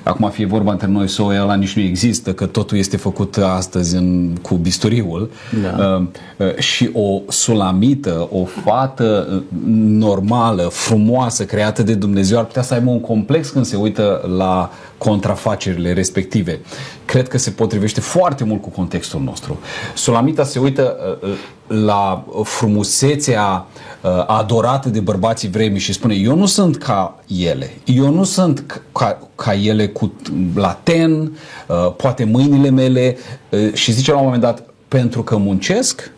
[0.06, 3.96] Acum fie vorba între noi sau ăla nici nu există, că totul este făcut astăzi
[3.96, 5.30] în, cu bisturiul.
[5.62, 5.96] Da.
[5.96, 9.42] Uh, uh, și o sulamită, o fată uh,
[9.76, 14.70] normală, frumoasă, creată de Dumnezeu, ar putea să aibă un complex când se uită la
[14.98, 16.60] contrafacerile respective.
[17.04, 19.58] Cred că se potrivește foarte mult cu contextul nostru.
[19.94, 23.66] Sulamita se uită uh, uh la frumusețea
[24.00, 28.80] uh, adorată de bărbații vremii și spune eu nu sunt ca ele, eu nu sunt
[28.92, 30.12] ca, ca ele cu
[30.54, 31.32] laten,
[31.66, 33.16] uh, poate mâinile mele
[33.50, 36.10] uh, și zice la un moment dat pentru că muncesc,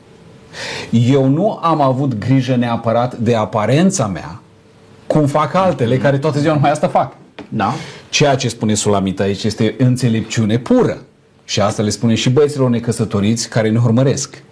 [0.91, 4.41] eu nu am avut grijă neapărat de aparența mea,
[5.07, 7.17] cum fac altele care toată ziua numai asta fac.
[7.49, 7.75] Da.
[8.09, 10.99] Ceea ce spune Sulamita aici este înțelepciune pură.
[11.49, 14.43] Și asta le spune și băieților necăsătoriți care ne urmăresc.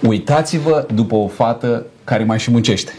[0.00, 2.92] Uitați-vă după o fată care mai și muncește.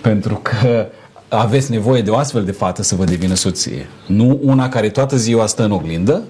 [0.00, 0.86] Pentru că
[1.28, 3.86] aveți nevoie de o astfel de fată să vă devină soție.
[4.06, 6.22] Nu una care toată ziua stă în oglindă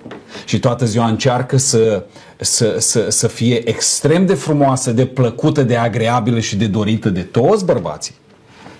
[0.44, 2.04] și toată ziua încearcă să,
[2.36, 7.22] să, să, să fie extrem de frumoasă, de plăcută, de agreabilă și de dorită de
[7.22, 8.14] toți bărbații.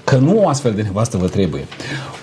[0.05, 1.67] Că nu o astfel de nevastă vă trebuie.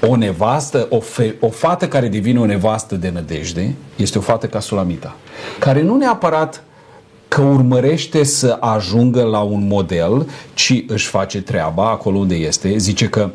[0.07, 4.47] O nevastă, o, fe, o fată care devine o nevastă de nădejde, este o fată
[4.47, 5.15] ca Sulamita,
[5.59, 6.63] care nu neapărat
[7.27, 12.77] că urmărește să ajungă la un model, ci își face treaba acolo unde este.
[12.77, 13.29] Zice că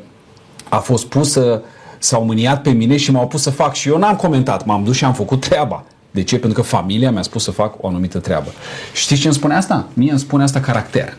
[0.68, 1.62] a fost pusă,
[1.98, 4.96] s-au mâniat pe mine și m-au pus să fac și eu n-am comentat, m-am dus
[4.96, 5.84] și am făcut treaba.
[6.10, 6.38] De ce?
[6.38, 8.48] Pentru că familia mi-a spus să fac o anumită treabă.
[8.92, 9.86] Știți ce îmi spune asta?
[9.92, 11.16] Mie îmi spune asta caracter.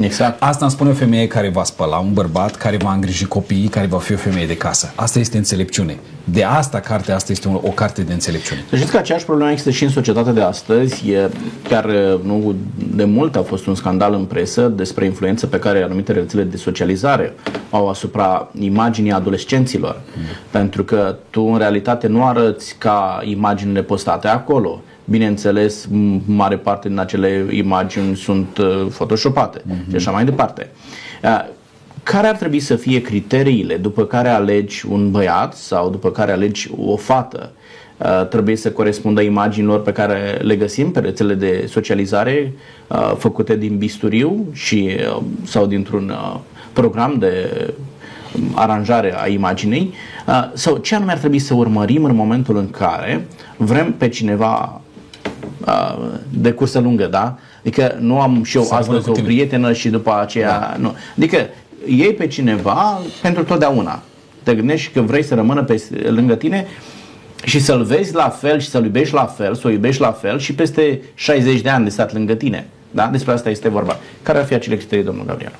[0.00, 0.42] Exact.
[0.42, 3.86] Asta îmi spune o femeie care va spăla, un bărbat care va îngriji copiii, care
[3.86, 4.92] va fi o femeie de casă.
[4.94, 5.98] Asta este înțelepciune.
[6.24, 8.64] De asta cartea asta este o, o carte de înțelepciune.
[8.68, 11.10] Să știți că aceeași problemă există și în societatea de astăzi.
[11.10, 11.30] E,
[11.68, 11.86] chiar
[12.22, 12.54] nu
[12.94, 16.56] de mult a fost un scandal în presă despre influență pe care anumite rețele de
[16.56, 17.34] socializare
[17.70, 20.00] au asupra imaginii adolescenților.
[20.16, 20.22] Mm.
[20.50, 25.88] Pentru că tu în realitate nu arăți ca imaginile postate acolo Bineînțeles,
[26.24, 29.90] mare parte din acele imagini sunt uh, photoshopate uh-huh.
[29.90, 30.70] și așa mai departe.
[31.22, 31.44] Uh,
[32.02, 36.70] care ar trebui să fie criteriile după care alegi un băiat sau după care alegi
[36.76, 37.52] o fată?
[37.96, 42.52] Uh, trebuie să corespundă imaginilor pe care le găsim pe rețele de socializare
[42.86, 46.40] uh, făcute din bisturiu și, uh, sau dintr-un uh,
[46.72, 47.50] program de
[48.54, 49.94] aranjare a imaginei
[50.26, 54.80] uh, sau ce anume ar trebui să urmărim în momentul în care vrem pe cineva
[56.28, 57.36] de cursă lungă, da?
[57.60, 60.58] Adică nu am și eu Să astăzi o prietenă și după aceea...
[60.58, 60.76] Da.
[60.78, 60.94] Nu.
[61.16, 61.36] Adică
[61.86, 64.02] iei pe cineva pentru totdeauna.
[64.42, 66.66] Te gândești că vrei să rămână pe, lângă tine
[67.44, 70.38] și să-l vezi la fel și să-l iubești la fel, să o iubești la fel
[70.38, 72.68] și peste 60 de ani de stat lângă tine.
[72.90, 73.06] Da?
[73.06, 73.96] Despre asta este vorba.
[74.22, 75.52] Care ar fi acele criterii, domnul Gabriel?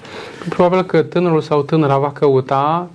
[0.48, 2.88] Probabil că tânărul sau tânăra va căuta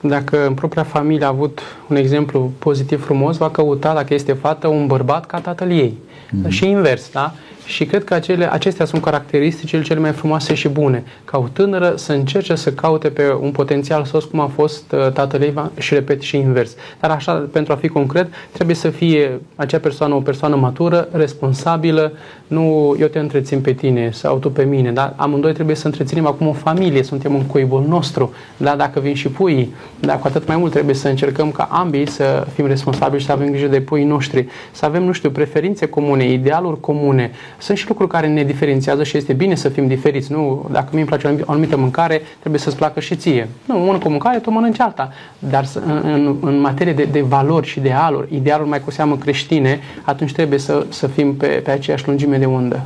[0.00, 4.66] dacă în propria familie a avut un exemplu pozitiv frumos, va căuta, dacă este fată,
[4.68, 5.98] un bărbat ca tatăl ei.
[6.30, 6.48] Mm-hmm.
[6.48, 7.34] Și invers, da?
[7.70, 11.04] Și cred că acele, acestea sunt caracteristicile cele mai frumoase și bune.
[11.24, 15.12] Ca o tânără să încerce să caute pe un potențial sos cum a fost uh,
[15.12, 16.76] tatăl ei și repet și invers.
[17.00, 22.12] Dar așa, pentru a fi concret, trebuie să fie acea persoană o persoană matură, responsabilă,
[22.46, 26.26] nu eu te întrețin pe tine sau tu pe mine, dar amândoi trebuie să întreținem
[26.26, 30.46] acum o familie, suntem în cuibul nostru, dar dacă vin și puii, dar cu atât
[30.46, 33.80] mai mult trebuie să încercăm ca ambii să fim responsabili și să avem grijă de
[33.80, 37.30] puii noștri, să avem, nu știu, preferințe comune, idealuri comune.
[37.60, 40.32] Sunt și lucruri care ne diferențiază și este bine să fim diferiți.
[40.32, 43.48] Nu, dacă mi-mi place o anumită mâncare, trebuie să-ți placă și ție.
[43.66, 45.12] Nu, mănânc o mâncare, tu mănânci alta.
[45.38, 49.16] Dar în, în, în materie de, de valori și de aluri, idealuri mai cu seamă
[49.16, 52.82] creștine, atunci trebuie să, să fim pe, pe aceeași lungime de undă.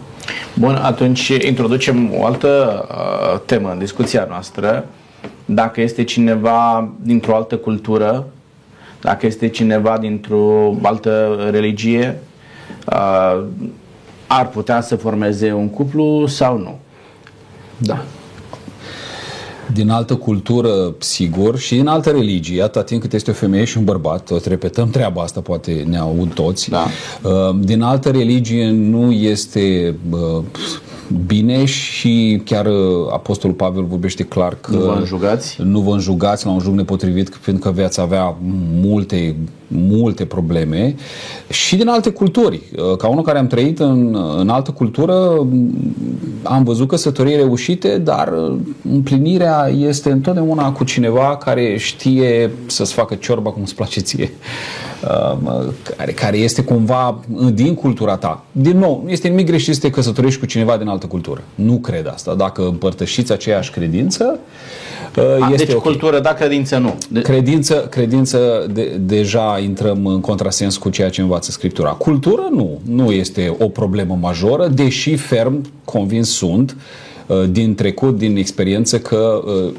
[0.54, 4.84] Bun, atunci introducem o altă uh, temă în discuția noastră.
[5.44, 8.26] Dacă este cineva dintr-o altă cultură,
[9.00, 12.18] dacă este cineva dintr-o altă religie,
[12.86, 13.42] uh,
[14.38, 16.78] ar putea să formeze un cuplu sau nu?
[17.78, 18.04] Da
[19.72, 23.78] din altă cultură, sigur, și din altă religie, atât timp cât este o femeie și
[23.78, 26.70] un bărbat, tot repetăm treaba asta, poate ne aud toți.
[26.70, 26.86] Da.
[27.22, 30.42] Uh, din altă religie nu este uh,
[31.26, 32.74] bine și chiar uh,
[33.12, 37.36] Apostolul Pavel vorbește clar că nu vă înjugați, nu vă înjugați la un jug nepotrivit
[37.44, 38.36] pentru că veți avea
[38.80, 39.36] multe,
[39.74, 40.94] multe probleme
[41.48, 42.60] și din alte culturi.
[42.76, 45.46] Uh, ca unul care am trăit în, în altă cultură,
[46.42, 48.56] am văzut căsătorii reușite, dar uh,
[48.92, 54.32] împlinirea este întotdeauna cu cineva care știe să-ți facă ciorba cum îți place ție.
[55.96, 57.20] Care, care este cumva
[57.52, 58.44] din cultura ta.
[58.52, 61.42] Din nou, este nimic greșit să te căsătorești cu cineva din altă cultură.
[61.54, 62.34] Nu cred asta.
[62.34, 64.38] Dacă împărtășiți aceeași credință, A,
[65.22, 65.92] este deci okay.
[65.92, 66.94] cultură, da, credință nu.
[67.08, 67.20] De...
[67.20, 71.90] Credință, credință de, deja intrăm în contrasens cu ceea ce învață Scriptura.
[71.90, 72.80] Cultură nu.
[72.88, 76.76] Nu este o problemă majoră, deși ferm convins sunt
[77.26, 79.72] uh, din trecut, din experiență, că uh,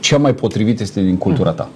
[0.00, 1.70] cea mai potrivit este din cultura ta.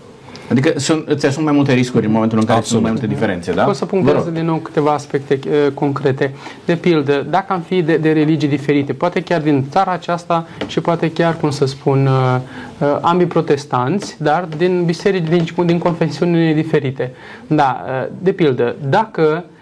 [0.50, 2.82] Adică sunt, îți asumi mai multe riscuri în momentul în care Absolut.
[2.82, 3.68] sunt mai multe diferențe, da?
[3.68, 6.35] O să punctez din nou câteva aspecte uh, concrete.
[6.64, 10.80] De pildă, dacă am fi de, de religii diferite, poate chiar din țara aceasta și
[10.80, 12.40] poate chiar, cum să spun, uh,
[12.78, 17.12] uh, ambii protestanți, dar din biserici, din, din confesiuni diferite.
[17.46, 19.56] Da, uh, de pildă, dacă Ehm,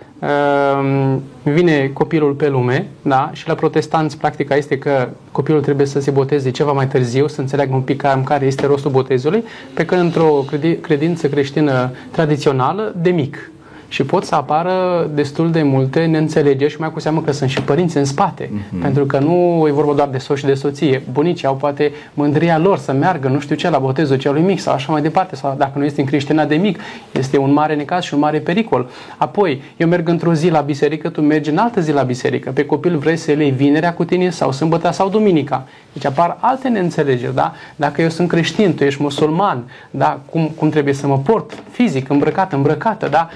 [1.43, 3.31] vine copilul pe lume, da?
[3.33, 7.41] și la protestanți practica este că copilul trebuie să se boteze ceva mai târziu, să
[7.41, 10.45] înțeleagă un pic cam care este rostul botezului, pe când într-o
[10.81, 13.51] credință creștină tradițională, de mic
[13.95, 17.63] și pot să apară destul de multe neînțelegeri și mai cu seamă că sunt și
[17.63, 18.45] părinți în spate.
[18.45, 18.83] Mm-hmm.
[18.83, 21.03] Pentru că nu e vorba doar de soț și de soție.
[21.13, 24.75] Bunicii au poate mândria lor să meargă, nu știu ce, la botezul celui mic sau
[24.75, 25.37] așa mai departe.
[25.37, 26.81] Sau dacă nu este în creștina de mic,
[27.13, 28.91] este un mare necaz și un mare pericol.
[29.17, 32.51] Apoi, eu merg într-o zi la biserică, tu mergi în altă zi la biserică.
[32.51, 35.67] Pe copil vrei să le vinerea cu tine sau sâmbătă sau duminica.
[35.93, 37.53] Deci apar alte neînțelegeri, da?
[37.77, 40.21] Dacă eu sunt creștin, tu ești musulman, da?
[40.31, 43.29] Cum, cum trebuie să mă port fizic, îmbrăcat, îmbrăcată, da?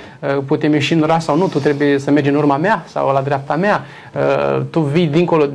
[0.48, 3.20] Putem ieși în oraș sau nu, tu trebuie să mergi în urma mea sau la
[3.20, 3.84] dreapta mea,
[4.14, 5.46] uh, tu vii dincolo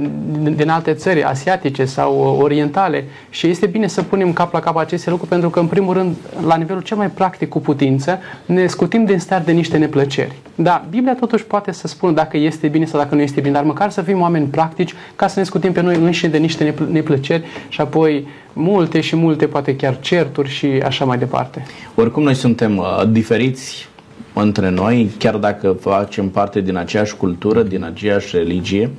[0.56, 5.10] din alte țări asiatice sau orientale și este bine să punem cap la cap aceste
[5.10, 9.06] lucruri pentru că, în primul rând, la nivelul cel mai practic cu putință, ne scutim
[9.06, 10.32] din start de niște neplăceri.
[10.56, 13.64] Da, Biblia totuși poate să spună dacă este bine sau dacă nu este bine, dar
[13.64, 17.44] măcar să fim oameni practici ca să ne scutim pe noi înșine de niște neplăceri
[17.70, 21.66] și apoi multe și multe, poate chiar certuri și așa mai departe.
[21.96, 23.88] Oricum noi suntem uh, diferiți
[24.34, 28.90] între noi, chiar dacă facem parte din aceeași cultură, din aceeași religie,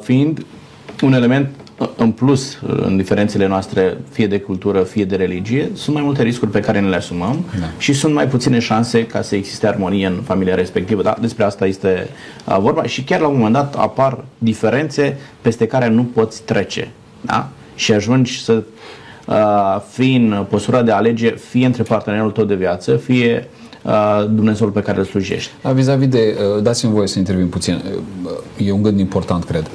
[0.00, 0.46] fiind
[1.02, 1.48] un element
[1.96, 6.50] în plus în diferențele noastre, fie de cultură, fie de religie, sunt mai multe riscuri
[6.50, 7.66] pe care ne le asumăm da.
[7.78, 11.02] și sunt mai puține șanse ca să existe armonie în familia respectivă.
[11.02, 11.16] Da?
[11.20, 12.08] Despre asta este
[12.58, 16.88] vorba și chiar la un moment dat apar diferențe peste care nu poți trece.
[17.20, 17.48] Da?
[17.74, 18.62] Și ajungi să
[19.26, 19.36] uh,
[19.90, 23.48] fii în postura de a alege fie între partenerul tău de viață, fie
[24.30, 25.50] Dumnezeul pe care îl slujești.
[25.62, 27.82] Da, vis-a-vis de, dați-mi voie să intervin puțin,
[28.66, 29.70] e un gând important, cred.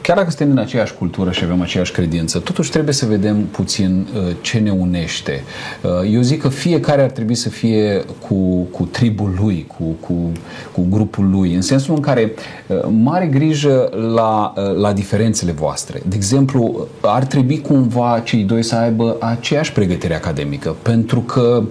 [0.00, 4.06] Chiar dacă suntem din aceeași cultură și avem aceeași credință, totuși trebuie să vedem puțin
[4.40, 5.42] ce ne unește.
[6.12, 10.32] Eu zic că fiecare ar trebui să fie cu, cu tribul lui, cu, cu,
[10.72, 12.32] cu grupul lui, în sensul în care
[13.02, 16.02] mare grijă la, la diferențele voastre.
[16.06, 21.62] De exemplu, ar trebui cumva cei doi să aibă aceeași pregătire academică, pentru că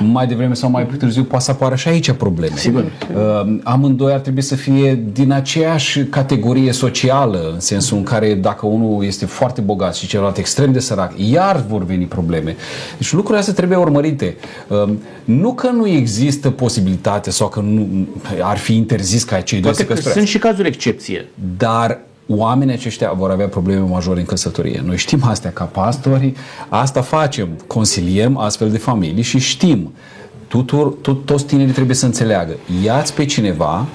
[0.00, 2.56] mai devreme sau mai târziu poate să apară și aici probleme.
[2.56, 2.84] Sigur.
[3.14, 8.66] Uh, amândoi ar trebui să fie din aceeași categorie socială, în sensul în care dacă
[8.66, 12.56] unul este foarte bogat și celălalt extrem de sărac, iar vor veni probleme.
[12.98, 14.36] Deci lucrurile astea trebuie urmărite.
[14.68, 14.92] Uh,
[15.24, 18.06] nu că nu există posibilitate sau că nu
[18.40, 20.18] ar fi interzis ca cei doi să căsătorească.
[20.18, 21.28] Sunt și cazuri excepție.
[21.56, 24.82] Dar oamenii aceștia vor avea probleme majore în căsătorie.
[24.84, 26.34] Noi știm astea ca pastori,
[26.68, 29.92] asta facem, consiliem astfel de familii și știm,
[30.48, 32.52] tutur, tot, toți tinerii trebuie să înțeleagă,
[32.84, 33.86] iați pe cineva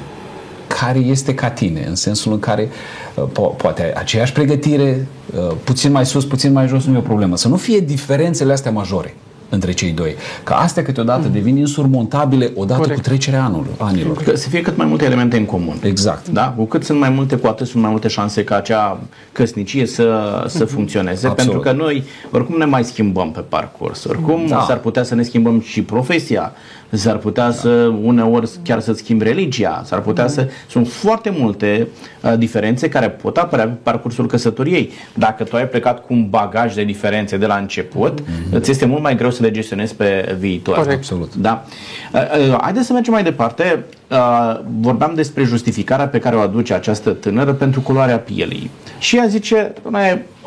[0.86, 2.70] care este ca tine, în sensul în care
[3.16, 7.02] uh, po- poate aceeași pregătire, uh, puțin mai sus, puțin mai jos, nu e o
[7.02, 7.38] problemă.
[7.38, 9.16] Să nu fie diferențele astea majore.
[9.54, 10.16] între cei doi.
[10.44, 11.34] Că astea câteodată mm.
[11.34, 13.02] devin insurmontabile odată Corect.
[13.02, 14.18] cu trecerea anului, anilor.
[14.24, 15.78] Că să fie cât mai multe elemente în comun.
[15.84, 16.28] Exact.
[16.28, 16.54] Da?
[16.58, 19.00] Cu cât sunt mai multe, cu atât sunt mai multe șanse ca acea
[19.32, 20.74] căsnicie să, să mhm.
[20.74, 21.28] funcționeze.
[21.28, 21.52] Absolut.
[21.52, 24.04] Pentru că noi oricum ne mai schimbăm pe parcurs.
[24.04, 24.64] Oricum da.
[24.68, 26.54] s-ar putea să ne schimbăm și profesia
[26.92, 27.52] s-ar putea da.
[27.52, 27.70] să
[28.04, 30.30] uneori chiar să schimbi religia, s-ar putea da.
[30.30, 30.48] să...
[30.70, 31.88] Sunt foarte multe
[32.22, 34.92] uh, diferențe care pot apărea pe parcursul căsătoriei.
[35.14, 38.52] Dacă tu ai plecat cu un bagaj de diferențe de la început, mm-hmm.
[38.52, 40.76] îți este mult mai greu să le gestionezi pe viitor.
[40.76, 40.98] Corect.
[40.98, 41.36] Absolut.
[41.36, 41.66] Da.
[42.14, 43.84] Uh, uh, haideți să mergem mai departe.
[44.08, 48.72] Uh, vorbeam despre justificarea pe care o aduce această tânără pentru culoarea pielii.
[49.00, 49.74] Și ea zice,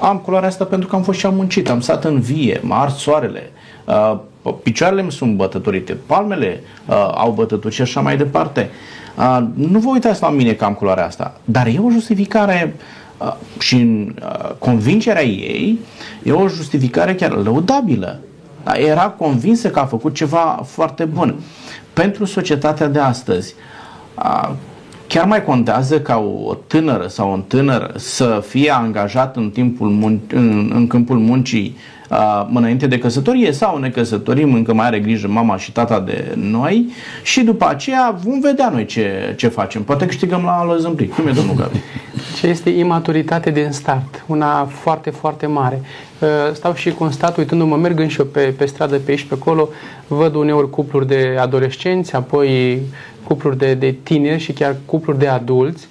[0.00, 2.80] am culoarea asta pentru că am fost și am muncit, am stat în vie, m-a
[2.80, 3.50] ars soarele,
[3.84, 4.18] uh,
[4.50, 8.70] picioarele îmi sunt bătăturite, palmele uh, au bătături și așa mai departe.
[9.16, 12.74] Uh, nu vă uitați la mine că am culoarea asta, dar e o justificare
[13.18, 15.78] uh, și în uh, convingerea ei
[16.22, 18.20] e o justificare chiar lăudabilă.
[18.64, 21.34] Da, era convinsă că a făcut ceva foarte bun.
[21.92, 23.54] Pentru societatea de astăzi,
[24.18, 24.50] uh,
[25.06, 30.32] chiar mai contează ca o tânără sau un tânăr să fie angajat în, timpul mun-
[30.34, 31.93] în, în câmpul muncii uh,
[32.54, 36.92] înainte de căsătorie sau ne căsătorim, încă mai are grijă mama și tata de noi
[37.22, 39.82] și după aceea vom vedea noi ce, ce facem.
[39.82, 41.14] Poate câștigăm la lăzâmplic.
[41.14, 41.78] Cum e, domnul Gabi?
[42.38, 45.80] Ce este imaturitate din start, una foarte, foarte mare.
[46.52, 49.68] Stau și constat, uitându-mă, mergând și eu pe, pe stradă pe aici, pe acolo,
[50.06, 52.80] văd uneori cupluri de adolescenți, apoi
[53.26, 55.88] cupluri de, de tineri și chiar cupluri de adulți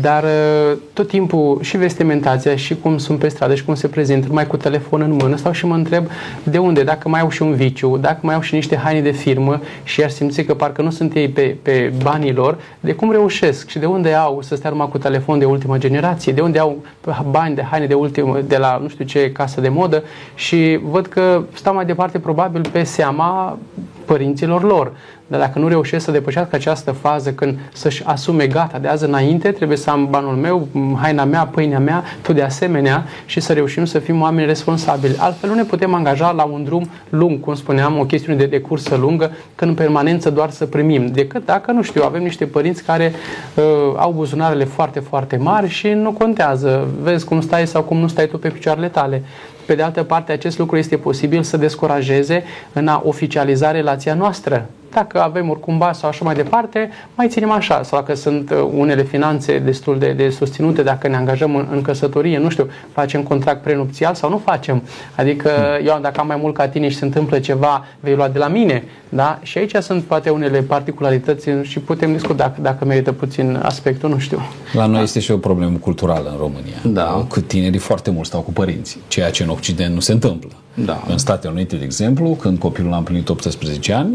[0.00, 4.28] dar uh, tot timpul și vestimentația și cum sunt pe stradă și cum se prezintă,
[4.30, 6.06] mai cu telefon în mână, stau și mă întreb
[6.42, 9.10] de unde, dacă mai au și un viciu, dacă mai au și niște haine de
[9.10, 13.10] firmă și ar simți că parcă nu sunt ei pe, pe banii lor, de cum
[13.10, 16.58] reușesc și de unde au să stea numai cu telefon de ultima generație, de unde
[16.58, 16.84] au
[17.30, 20.02] bani de haine de ultimă, de la nu știu ce casă de modă
[20.34, 23.58] și văd că stau mai departe probabil pe seama
[24.04, 24.92] părinților lor.
[25.26, 29.50] Dar dacă nu reușesc să depășească această fază când să-și asume gata, de azi înainte
[29.50, 30.68] trebuie să am banul meu,
[31.00, 35.16] haina mea, pâinea mea, tu de asemenea și să reușim să fim oameni responsabili.
[35.18, 38.60] Altfel nu ne putem angaja la un drum lung, cum spuneam, o chestiune de, de
[38.60, 41.06] cursă lungă, când în permanență doar să primim.
[41.06, 43.12] Decât dacă, nu știu, avem niște părinți care
[43.54, 43.62] uh,
[43.96, 46.86] au buzunarele foarte, foarte mari și nu contează.
[47.02, 49.22] Vezi cum stai sau cum nu stai tu pe picioarele tale.
[49.66, 54.68] Pe de altă parte, acest lucru este posibil să descurajeze în a oficializa relația noastră.
[54.94, 57.82] Dacă avem oricum bani sau așa mai departe, mai ținem așa.
[57.82, 61.82] Sau dacă sunt uh, unele finanțe destul de, de susținute, dacă ne angajăm în, în
[61.82, 64.82] căsătorie, nu știu, facem contract prenupțial sau nu facem.
[65.16, 65.50] Adică
[65.84, 68.48] eu dacă am mai mult ca tine și se întâmplă ceva, vei lua de la
[68.48, 68.84] mine.
[69.08, 69.38] Da?
[69.42, 74.18] Și aici sunt poate unele particularități și putem discuta dacă, dacă merită puțin aspectul, nu
[74.18, 74.38] știu.
[74.72, 75.02] La noi da.
[75.02, 76.76] este și o problemă culturală în România.
[76.82, 77.24] Da.
[77.28, 80.50] Cu tinerii foarte mult stau cu părinții, ceea ce în Occident nu se întâmplă.
[80.74, 81.02] Da.
[81.08, 84.14] În Statele Unite, de exemplu, când copilul a împlinit 18 ani,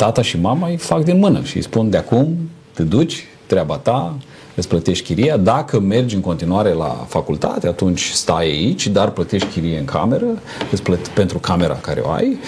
[0.00, 2.36] tata și mama îi fac din mână și îi spun de acum
[2.74, 4.14] te duci, treaba ta,
[4.54, 5.36] îți plătești chiria.
[5.36, 10.26] Dacă mergi în continuare la facultate, atunci stai aici, dar plătești chirie în cameră,
[10.70, 12.38] îți plăt, pentru camera care o ai,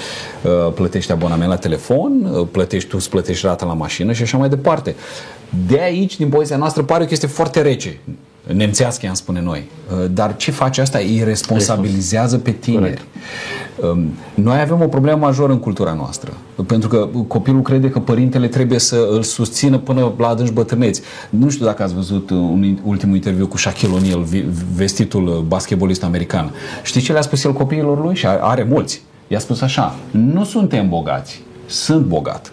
[0.43, 4.37] uh, plătești abonament la telefon, uh, plătești tu, îți plătești rata la mașină și așa
[4.37, 4.95] mai departe.
[5.67, 8.01] De aici, din poziția noastră, pare că este foarte rece
[8.47, 9.65] nemțească, am spune noi.
[9.91, 10.99] Uh, dar ce face asta?
[10.99, 13.03] Îi responsabilizează pe tineri.
[13.91, 16.33] Um, noi avem o problemă majoră în cultura noastră.
[16.67, 21.03] Pentru că copilul crede că părintele trebuie să îl susțină până la adânci bătrâneți.
[21.31, 26.55] Nu știu dacă ați văzut un ultimul interviu cu Shaquille O'Neal, vestitul basketbolist american.
[26.83, 28.15] Știți ce le-a spus el copiilor lui?
[28.15, 29.03] Și are mulți.
[29.29, 32.53] I-a spus așa, nu suntem bogați, sunt bogat.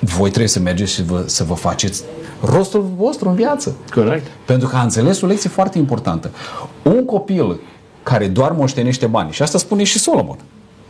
[0.00, 2.02] Voi trebuie să mergeți și vă, să vă faceți
[2.44, 3.74] rostul vostru în viață.
[3.94, 4.26] Corect.
[4.44, 6.30] Pentru că a înțeles o lecție foarte importantă.
[6.82, 7.60] Un copil
[8.02, 10.36] care doar moștenește bani, și asta spune și Solomon,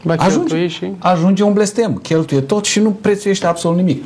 [0.05, 0.93] ba, ajunge, și...
[0.99, 4.05] ajunge un blestem, cheltuie tot și nu prețuiește absolut nimic.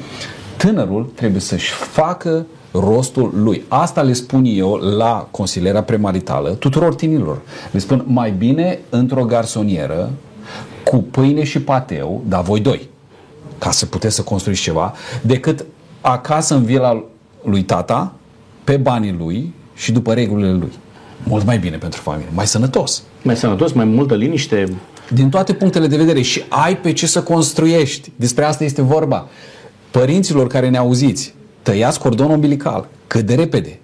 [0.56, 3.64] Tânărul trebuie să-și facă rostul lui.
[3.68, 7.40] Asta le spun eu la consilierea premaritală tuturor tinilor.
[7.70, 10.10] Le spun mai bine într-o garsonieră
[10.84, 12.88] cu pâine și pateu, dar voi doi,
[13.58, 15.64] ca să puteți să construiți ceva, decât
[16.00, 17.04] acasă în vila
[17.44, 18.14] lui tata,
[18.64, 20.72] pe banii lui și după regulile lui.
[21.22, 23.02] Mult mai bine pentru familie, mai sănătos.
[23.22, 24.72] Mai sănătos, mai multă liniște.
[25.10, 28.12] Din toate punctele de vedere și ai pe ce să construiești.
[28.16, 29.28] Despre asta este vorba.
[29.90, 33.78] Părinților care ne auziți, tăiați cordonul umbilical cât de repede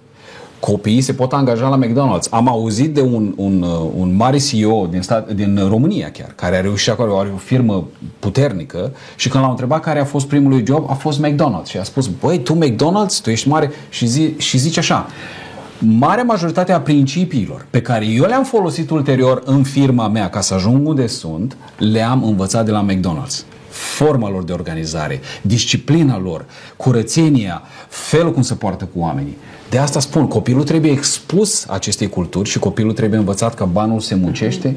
[0.65, 2.29] copiii se pot angaja la McDonald's.
[2.29, 6.57] Am auzit de un, un, uh, un mare CEO din, stat, din România chiar, care
[6.57, 7.87] a reușit acolo, are o firmă
[8.19, 11.83] puternică și când l-au întrebat care a fost primul job, a fost McDonald's și a
[11.83, 15.07] spus, băi, tu McDonald's, tu ești mare și, zi, și zici așa,
[15.79, 20.53] marea majoritate a principiilor pe care eu le-am folosit ulterior în firma mea ca să
[20.53, 23.45] ajung unde sunt, le-am învățat de la McDonald's
[23.75, 26.45] forma lor de organizare, disciplina lor,
[26.75, 29.37] curățenia, felul cum se poartă cu oamenii.
[29.75, 34.15] De asta spun, copilul trebuie expus acestei culturi și copilul trebuie învățat că banul se
[34.15, 34.75] muncește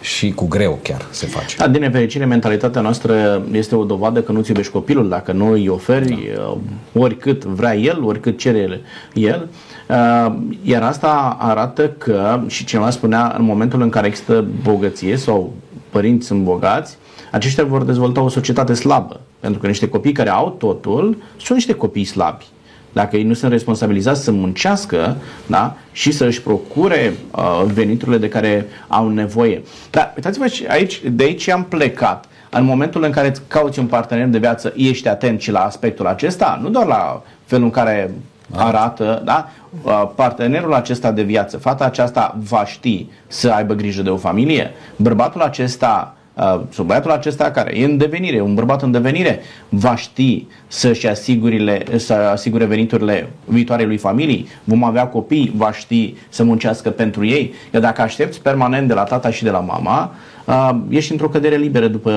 [0.00, 1.56] și cu greu chiar se face.
[1.56, 5.68] Da, din nefericire, mentalitatea noastră este o dovadă că nu-ți iubești copilul dacă nu îi
[5.68, 6.42] oferi da.
[6.42, 6.56] Uh,
[7.02, 8.80] oricât vrea el, oricât cere
[9.14, 9.48] el.
[9.88, 15.52] Uh, iar asta arată că, și cineva spunea, în momentul în care există bogăție sau
[15.90, 16.96] părinți sunt bogați,
[17.30, 19.20] aceștia vor dezvolta o societate slabă.
[19.40, 22.46] Pentru că niște copii care au totul sunt niște copii slabi.
[22.92, 25.16] Dacă ei nu sunt responsabilizați să muncească
[25.46, 29.62] da, și să își procure uh, veniturile de care au nevoie.
[29.90, 32.24] Dar uitați-vă aici, de aici am plecat.
[32.50, 36.06] În momentul în care îți cauți un partener de viață, ești atent și la aspectul
[36.06, 38.14] acesta, nu doar la felul în care
[38.46, 38.64] da.
[38.64, 39.48] arată, da?
[39.82, 44.70] Uh, partenerul acesta de viață, fata aceasta va ști să aibă grijă de o familie,
[44.96, 46.19] bărbatul acesta Uh,
[46.68, 51.84] sau băiatul acesta care e în devenire, un bărbat în devenire, va ști să-și asigure,
[51.96, 57.54] să asigure veniturile viitoarei lui familii, vom avea copii, va ști să muncească pentru ei.
[57.72, 60.12] Iar dacă aștepți permanent de la tata și de la mama,
[60.44, 62.12] uh, ești într-o cădere liberă după,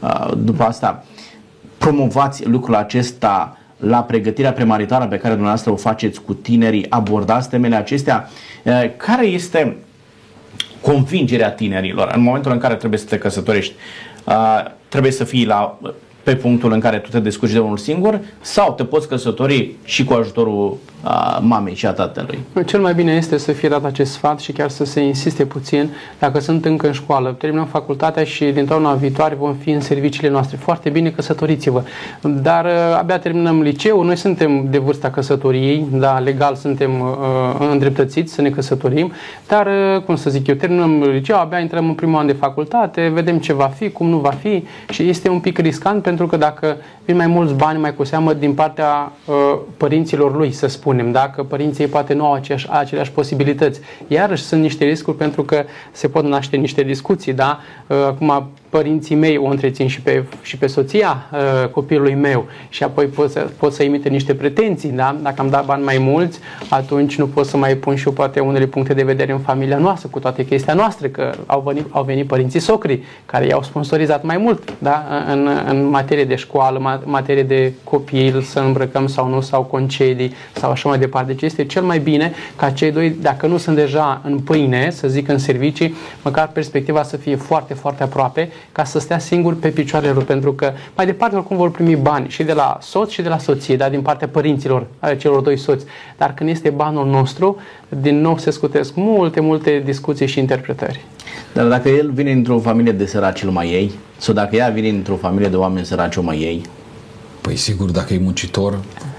[0.00, 1.04] uh, după asta.
[1.78, 7.76] Promovați lucrul acesta la pregătirea premaritală pe care dumneavoastră o faceți cu tinerii, abordați temele
[7.76, 8.28] acestea.
[8.96, 9.76] Care este
[10.80, 13.74] convingerea tinerilor în momentul în care trebuie să te căsătorești.
[14.24, 15.78] Uh, trebuie să fii la
[16.22, 20.04] pe punctul în care tu te descurci de unul singur sau te poți căsători și
[20.04, 22.38] cu ajutorul a mamei și a tatălui.
[22.66, 25.90] Cel mai bine este să fie dat acest sfat și chiar să se insiste puțin
[26.18, 27.34] dacă sunt încă în școală.
[27.38, 30.56] Terminăm facultatea și din toamna viitoare vom fi în serviciile noastre.
[30.56, 31.82] Foarte bine, căsătoriți-vă.
[32.22, 38.32] Dar uh, abia terminăm liceul, noi suntem de vârsta căsătoriei, da, legal suntem uh, îndreptățiți
[38.32, 39.12] să ne căsătorim,
[39.48, 43.10] dar, uh, cum să zic eu, terminăm liceul, abia intrăm în primul an de facultate,
[43.14, 46.36] vedem ce va fi, cum nu va fi și este un pic riscant pentru că
[46.36, 51.12] dacă vin mai mulți bani, mai cu seamă din partea uh, părinților lui, să spunem,
[51.12, 53.80] dacă părinții poate nu au aceeași, aceleași posibilități.
[54.06, 57.58] Iarăși sunt niște riscuri pentru că se pot naște niște discuții, da?
[57.86, 62.82] Uh, acum părinții mei o întrețin și pe, și pe soția uh, copilului meu și
[62.82, 65.16] apoi pot să, pot să imite niște pretenții, da?
[65.22, 66.38] Dacă am dat bani mai mulți,
[66.68, 69.78] atunci nu pot să mai pun și eu poate unele puncte de vedere în familia
[69.78, 74.22] noastră, cu toate chestia noastră, că au venit, au venit părinții socri, care i-au sponsorizat
[74.22, 75.04] mai mult, da?
[75.32, 80.70] În, în materie de școală, materie de copil, să îmbrăcăm sau nu, sau concedii, sau
[80.70, 81.32] așa mai departe.
[81.32, 85.08] Deci este cel mai bine ca cei doi, dacă nu sunt deja în pâine, să
[85.08, 89.68] zic în servicii, măcar perspectiva să fie foarte, foarte aproape ca să stea singur pe
[89.68, 93.22] picioarele lor, pentru că mai departe oricum vor primi bani și de la soț și
[93.22, 95.84] de la soție, dar din partea părinților, ale celor doi soți.
[96.16, 97.56] Dar când este banul nostru,
[97.88, 101.04] din nou se scutesc multe, multe discuții și interpretări.
[101.52, 103.92] Dar dacă el vine într-o familie de săraci, îl mai ei?
[104.16, 106.62] Sau dacă ea vine într-o familie de oameni săraci, o mai ei?
[107.40, 108.78] Păi sigur, dacă e muncitor,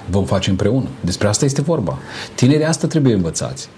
[0.09, 0.87] vom face împreună.
[1.01, 1.97] Despre asta este vorba.
[2.35, 3.69] Tinerii asta trebuie învățați.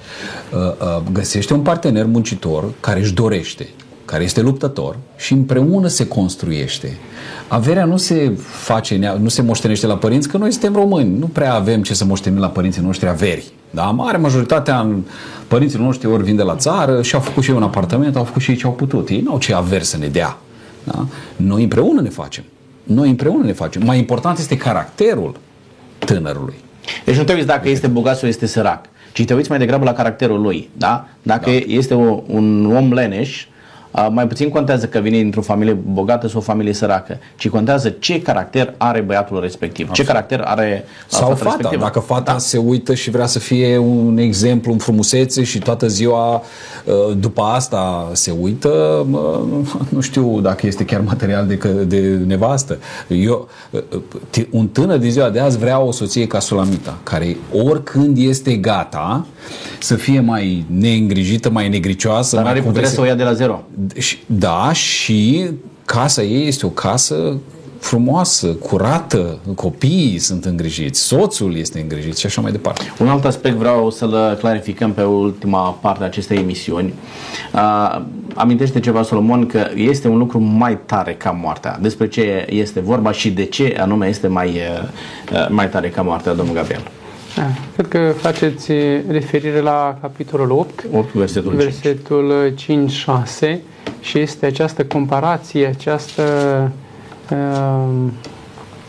[0.54, 3.68] Uh, uh, găsește un partener muncitor care își dorește,
[4.12, 6.98] care este luptător și împreună se construiește.
[7.48, 11.54] Averea nu se face, nu se moștenește la părinți, că noi suntem români, nu prea
[11.54, 13.52] avem ce să moștenim la părinții noștri averi.
[13.70, 13.84] Da?
[13.84, 14.88] Mare majoritatea
[15.48, 18.24] părinții noștri ori vin de la țară și au făcut și ei un apartament, au
[18.24, 19.10] făcut și ei ce au putut.
[19.10, 20.38] Ei nu au ce averi să ne dea.
[20.84, 21.06] Da?
[21.36, 22.44] Noi împreună ne facem.
[22.84, 23.82] Noi împreună ne facem.
[23.86, 25.36] Mai important este caracterul
[25.98, 26.56] tânărului.
[27.06, 29.84] Deci nu te uiți dacă este bogat sau este sărac, ci te uiți mai degrabă
[29.84, 30.70] la caracterul lui.
[30.78, 31.08] Da?
[31.22, 31.56] Dacă da.
[31.68, 33.46] este o, un om leneș,
[34.12, 38.22] mai puțin contează că vine dintr-o familie bogată sau o familie săracă, ci contează ce
[38.22, 40.10] caracter are băiatul respectiv, Absolut.
[40.10, 41.84] ce caracter are Sau fata, respectivă.
[41.84, 42.38] dacă fata da.
[42.38, 46.42] se uită și vrea să fie un exemplu în frumusețe și toată ziua
[47.18, 49.06] după asta se uită,
[49.90, 51.56] nu știu dacă este chiar material de,
[51.88, 52.78] de nevastă.
[53.08, 53.48] Eu,
[54.50, 59.26] un tânăr din ziua de azi vrea o soție ca Sulamita, care oricând este gata
[59.80, 62.36] să fie mai neîngrijită, mai negricioasă.
[62.36, 63.64] Dar are puterea să o ia de la zero.
[64.26, 65.50] Da, și
[65.86, 67.38] casa ei este o casă
[67.82, 72.94] frumoasă, curată, copiii sunt îngrijiți, soțul este îngrijit și așa mai departe.
[73.00, 76.94] Un alt aspect vreau să-l clarificăm pe ultima parte a acestei emisiuni.
[77.54, 78.02] Uh,
[78.36, 81.78] amintește ceva, Solomon, că este un lucru mai tare ca moartea.
[81.82, 86.34] Despre ce este vorba și de ce anume este mai, uh, mai tare ca moartea,
[86.34, 86.82] domnul Gabriel.
[87.36, 88.72] Da, cred că faceți
[89.08, 92.54] referire la capitolul 8, 8 versetul, versetul
[93.54, 93.58] 5-6
[94.02, 96.24] și este această comparație, această
[97.32, 98.12] uh,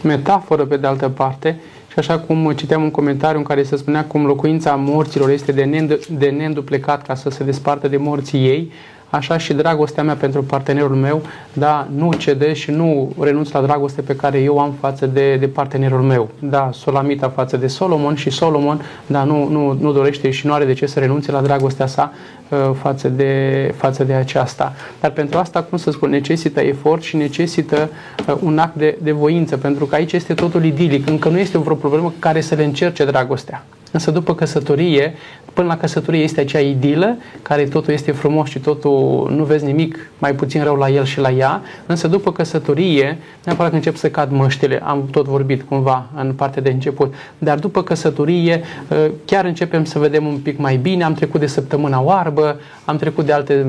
[0.02, 1.60] metaforă pe de altă parte.
[1.92, 5.64] Și așa cum citeam un comentariu în care se spunea cum locuința morților este de,
[5.64, 8.72] neînd- de neînduplecat ca să se despartă de morții ei,
[9.12, 14.02] așa și dragostea mea pentru partenerul meu, da, nu cede și nu renunț la dragoste
[14.02, 16.30] pe care eu am față de, de partenerul meu.
[16.38, 20.64] Da, Solamita față de Solomon și Solomon, da, nu, nu, nu dorește și nu are
[20.64, 22.12] de ce să renunțe la dragostea sa
[22.48, 24.72] uh, față, de, față de aceasta.
[25.00, 27.90] Dar pentru asta, cum să spun, necesită efort și necesită
[28.28, 31.58] uh, un act de, de voință, pentru că aici este totul idilic, încă nu este
[31.58, 33.64] vreo problemă care să le încerce dragostea.
[33.92, 35.14] Însă după căsătorie,
[35.52, 40.10] până la căsătorie este acea idilă, care totul este frumos și totul nu vezi nimic
[40.18, 44.10] mai puțin rău la el și la ea, însă după căsătorie, neapărat că încep să
[44.10, 49.44] cad măștile, am tot vorbit cumva în partea de început, dar după căsătorie ă, chiar
[49.44, 53.32] începem să vedem un pic mai bine, am trecut de săptămâna oarbă, am trecut de
[53.32, 53.66] alte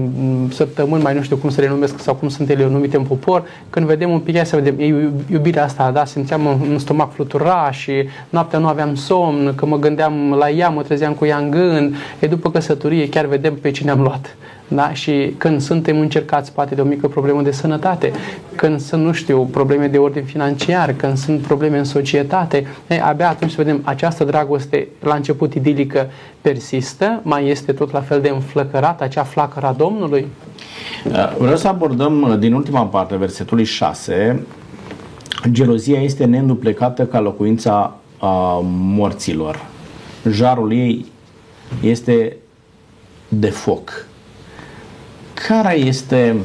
[0.50, 3.44] săptămâni, mai nu știu cum să le numesc sau cum sunt ele numite în popor,
[3.70, 7.92] când vedem un pic, să vedem, e iubirea asta, da, simțeam un stomac flutura și
[8.30, 11.96] noaptea nu aveam somn, că mă gândeam la ea, mă trezeam cu ea în gând,
[12.20, 14.36] e după căsătorie chiar vedem pe cine am luat.
[14.68, 14.94] Da?
[14.94, 18.12] Și când suntem încercați poate de o mică problemă de sănătate,
[18.56, 23.30] când sunt, nu știu, probleme de ordin financiar, când sunt probleme în societate, e, abia
[23.30, 26.10] atunci să vedem această dragoste la început idilică
[26.42, 30.28] persistă, mai este tot la fel de înflăcărată, acea flacăra Domnului?
[31.06, 34.46] Uh, vreau să abordăm uh, din ultima parte, versetului 6,
[35.52, 38.62] gelozia este neînduplecată ca locuința a
[38.96, 39.72] morților.
[40.32, 41.06] Jarul ei
[41.82, 42.36] este
[43.30, 44.06] de foc.
[45.48, 46.36] Care este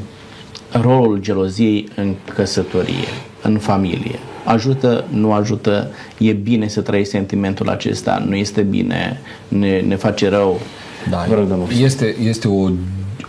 [0.72, 3.08] rolul geloziei în căsătorie,
[3.42, 4.18] în familie?
[4.44, 10.28] Ajută, nu ajută, e bine să trăiești sentimentul acesta, nu este bine, ne, ne face
[10.28, 10.60] rău.
[11.10, 11.26] Da,
[11.80, 12.70] este, este o,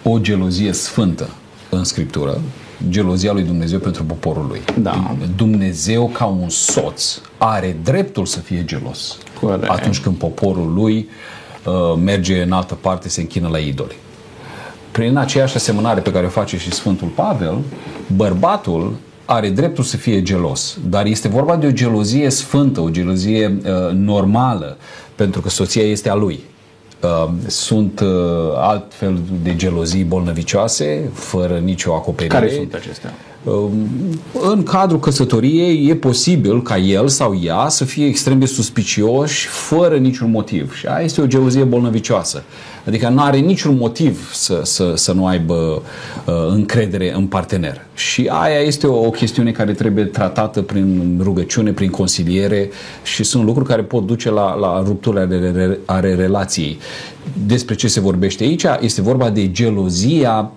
[0.03, 1.29] o gelozie sfântă
[1.69, 2.41] în Scriptură,
[2.89, 4.61] gelozia lui Dumnezeu pentru poporul lui.
[4.81, 5.15] Da.
[5.35, 9.69] Dumnezeu ca un soț are dreptul să fie gelos Corect.
[9.69, 11.09] atunci când poporul lui
[11.65, 13.95] uh, merge în altă parte, se închină la idoli
[14.91, 17.57] prin aceeași asemănare pe care o face și Sfântul Pavel,
[18.15, 23.57] bărbatul are dreptul să fie gelos, dar este vorba de o gelozie sfântă, o gelozie
[23.63, 24.77] uh, normală,
[25.15, 26.39] pentru că soția este a lui.
[27.01, 28.07] Uh, sunt uh,
[28.55, 32.39] altfel de gelozii bolnăvicioase, fără nicio acoperire.
[32.39, 33.13] Care sunt acestea?
[33.43, 33.69] Uh,
[34.51, 39.95] în cadrul căsătoriei e posibil ca el sau ea să fie extrem de suspicioși fără
[39.95, 40.75] niciun motiv.
[40.75, 42.43] Și aia este o gelozie bolnăvicioasă.
[42.87, 45.53] Adică nu are niciun motiv să, să, să nu aibă
[46.25, 47.85] uh, încredere în partener.
[47.93, 52.69] Și aia este o, o chestiune care trebuie tratată prin rugăciune, prin consiliere
[53.03, 56.77] și sunt lucruri care pot duce la, la rupturile ale, ale relației.
[57.45, 58.63] Despre ce se vorbește aici?
[58.79, 60.51] Este vorba de gelozia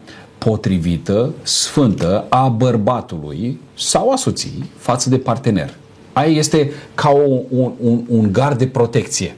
[0.45, 5.75] potrivită, sfântă a bărbatului sau a soției față de partener.
[6.13, 9.37] Aia este ca o, un, un, un gard de protecție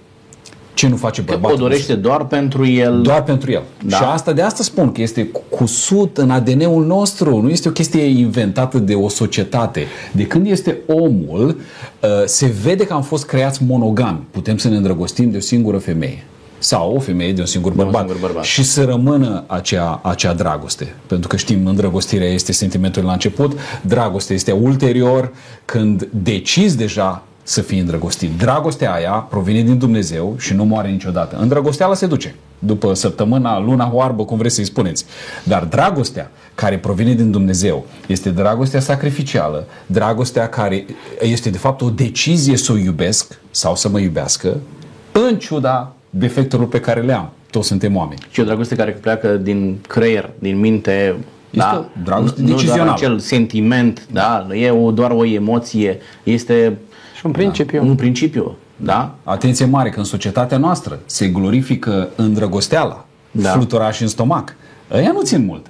[0.74, 1.56] ce nu face bărbatul?
[1.56, 3.02] Că o dorește doar pentru el.
[3.02, 3.62] Doar pentru el.
[3.84, 3.96] Da.
[3.96, 8.02] Și asta de asta spun că este cusut în ADN-ul nostru, nu este o chestie
[8.02, 9.86] inventată de o societate.
[10.12, 14.26] De când este omul, uh, se vede că am fost creați monogami.
[14.30, 16.24] Putem să ne îndrăgostim de o singură femeie
[16.64, 18.44] sau o femeie de un singur bărbat, un singur bărbat.
[18.44, 20.94] și să rămână acea, acea dragoste.
[21.06, 25.32] Pentru că știm, îndrăgostirea este sentimentul la început, dragostea este ulterior,
[25.64, 28.38] când decizi deja să fii îndrăgostit.
[28.38, 31.36] Dragostea aia provine din Dumnezeu și nu moare niciodată.
[31.36, 32.34] Îndrăgosteala se duce.
[32.58, 35.04] După săptămâna, luna oarbă, cum vreți să-i spuneți.
[35.42, 40.86] Dar dragostea care provine din Dumnezeu este dragostea sacrificială, dragostea care
[41.20, 44.56] este de fapt o decizie să o iubesc sau să mă iubească,
[45.12, 47.30] în ciuda defectelor pe care le am.
[47.50, 48.20] Toți suntem oameni.
[48.30, 51.16] Și o dragoste care pleacă din creier, din minte,
[51.50, 51.88] este da?
[52.02, 52.90] dragoste nu, decizională.
[52.90, 54.44] Nu doar acel sentiment, da?
[54.48, 56.78] Nu e o, doar o emoție, este
[57.24, 57.80] un principiu.
[57.80, 57.86] Da.
[57.86, 59.14] Un principiu, da?
[59.24, 63.50] Atenție mare că în societatea noastră se glorifică îndrăgosteala, da.
[63.50, 64.54] fluturași în stomac.
[64.92, 65.66] Ăia nu țin mult.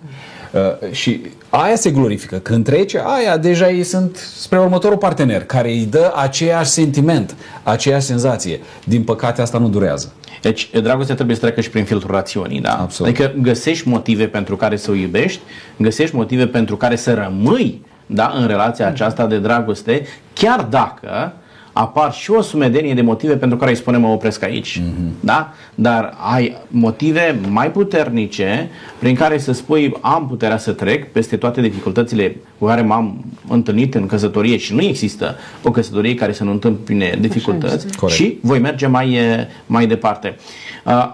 [0.53, 2.37] Uh, și aia se glorifică.
[2.37, 8.07] Când trece, aia deja ei sunt spre următorul partener care îi dă aceeași sentiment, aceeași
[8.07, 8.61] senzație.
[8.85, 10.13] Din păcate asta nu durează.
[10.45, 12.77] Deci dragostea trebuie să treacă și prin filtrul rațiunii, da?
[12.79, 13.13] Absolut.
[13.13, 15.41] Adică găsești motive pentru care să o iubești,
[15.77, 21.33] găsești motive pentru care să rămâi da, în relația aceasta de dragoste, chiar dacă
[21.77, 24.81] apar și o sumedenie de motive pentru care îi spunem mă opresc aici.
[24.81, 25.21] Mm-hmm.
[25.21, 25.53] Da?
[25.75, 31.61] Dar ai motive mai puternice prin care să spui am puterea să trec peste toate
[31.61, 36.51] dificultățile cu care m-am întâlnit în căsătorie și nu există o căsătorie care să nu
[36.51, 39.19] întâmpine dificultăți și voi merge mai,
[39.67, 40.37] mai departe.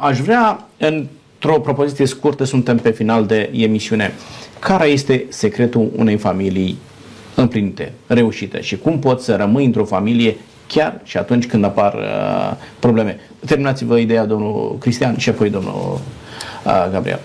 [0.00, 4.12] Aș vrea într-o propoziție scurtă, suntem pe final de emisiune.
[4.58, 6.76] Care este secretul unei familii
[7.34, 10.36] împlinite, reușite și cum poți să rămâi într-o familie
[10.72, 13.18] chiar și atunci când apar uh, probleme.
[13.46, 16.00] Terminați-vă ideea, domnul Cristian, și apoi domnul
[16.64, 17.20] uh, Gabriel.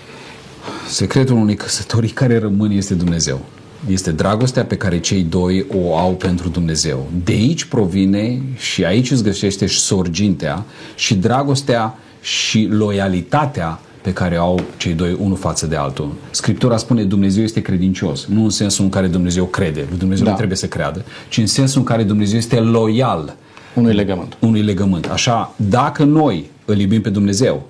[0.88, 3.39] Secretul unei căsătorii care rămân este Dumnezeu.
[3.89, 7.08] Este dragostea pe care cei doi o au pentru Dumnezeu.
[7.24, 10.64] De aici provine și aici îți găsește și sorgintea
[10.96, 16.12] și dragostea și loialitatea pe care au cei doi unul față de altul.
[16.32, 20.32] Scriptura spune Dumnezeu este credincios, nu în sensul în care Dumnezeu crede, Dumnezeu da.
[20.32, 23.36] nu trebuie să creadă, ci în sensul în care Dumnezeu este loial
[23.74, 24.38] unui legământ.
[24.39, 25.06] Unui legământ.
[25.06, 27.68] Așa, dacă noi îl iubim pe Dumnezeu,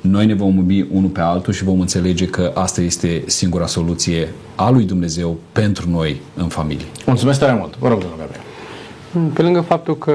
[0.00, 4.28] noi ne vom iubi unul pe altul și vom înțelege că asta este singura soluție
[4.54, 6.86] a lui Dumnezeu pentru noi în familie.
[7.06, 7.78] Mulțumesc tare mult.
[7.78, 9.32] Vă rog, domnul Gabriel.
[9.32, 10.12] Pe lângă faptul că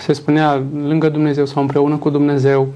[0.00, 2.68] se spunea lângă Dumnezeu sau împreună cu Dumnezeu,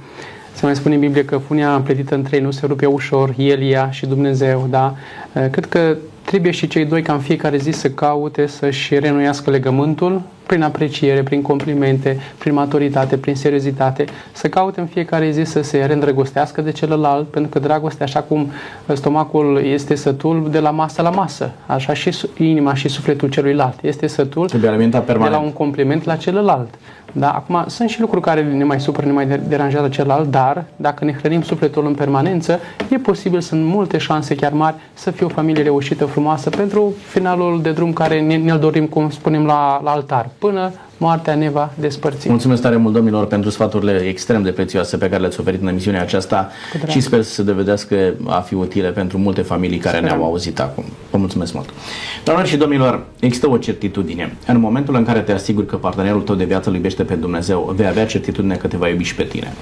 [0.53, 3.63] se mai spune în Biblie că funia împletită în trei nu se rupe ușor, El,
[3.63, 4.95] ea și Dumnezeu, da?
[5.33, 10.23] Cred că trebuie și cei doi ca în fiecare zi să caute să-și renuiască legământul
[10.51, 15.85] prin apreciere, prin complimente, prin maturitate, prin seriozitate, să caute în fiecare zi să se
[15.85, 18.51] reîndrăgostească de celălalt, pentru că dragostea, așa cum
[18.95, 24.07] stomacul este sătul de la masă la masă, așa și inima și sufletul celuilalt este
[24.07, 24.47] sătul
[25.25, 26.75] de la un compliment la celălalt.
[27.13, 27.31] Da?
[27.31, 31.13] Acum, sunt și lucruri care ne mai supără, ne mai deranjează celălalt, dar dacă ne
[31.13, 35.63] hrănim sufletul în permanență, e posibil, sunt multe șanse chiar mari să fie o familie
[35.63, 40.29] reușită, frumoasă, pentru finalul de drum care ne, ne-l dorim, cum spunem, la, la altar.
[40.41, 42.29] Până moartea ne va despărți.
[42.29, 46.01] Mulțumesc tare mult, domnilor, pentru sfaturile extrem de prețioase pe care le-ați oferit în emisiunea
[46.01, 46.51] aceasta
[46.89, 50.17] și sper să se dovedească a fi utile pentru multe familii care Sperăm.
[50.19, 50.85] ne-au auzit acum.
[51.11, 51.69] Vă mulțumesc mult.
[52.25, 54.37] Doamnelor și domnilor, există o certitudine.
[54.47, 57.73] În momentul în care te asiguri că partenerul tău de viață îl iubește pe Dumnezeu,
[57.77, 59.53] vei avea certitudine că te va iubi și pe tine.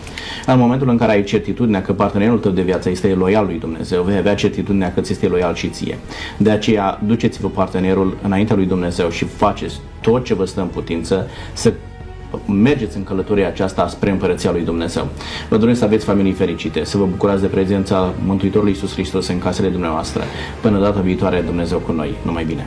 [0.47, 4.03] În momentul în care ai certitudinea că partenerul tău de viață este loial lui Dumnezeu,
[4.03, 5.99] vei avea certitudinea că ți este loial și ție.
[6.37, 11.28] De aceea, duceți-vă partenerul înaintea lui Dumnezeu și faceți tot ce vă stă în putință
[11.53, 11.73] să
[12.47, 15.09] mergeți în călătoria aceasta spre Împărăția lui Dumnezeu.
[15.49, 19.39] Vă doresc să aveți familii fericite, să vă bucurați de prezența Mântuitorului Iisus Hristos în
[19.39, 20.23] casele dumneavoastră.
[20.61, 22.15] Până data viitoare, Dumnezeu cu noi.
[22.25, 22.67] Numai bine!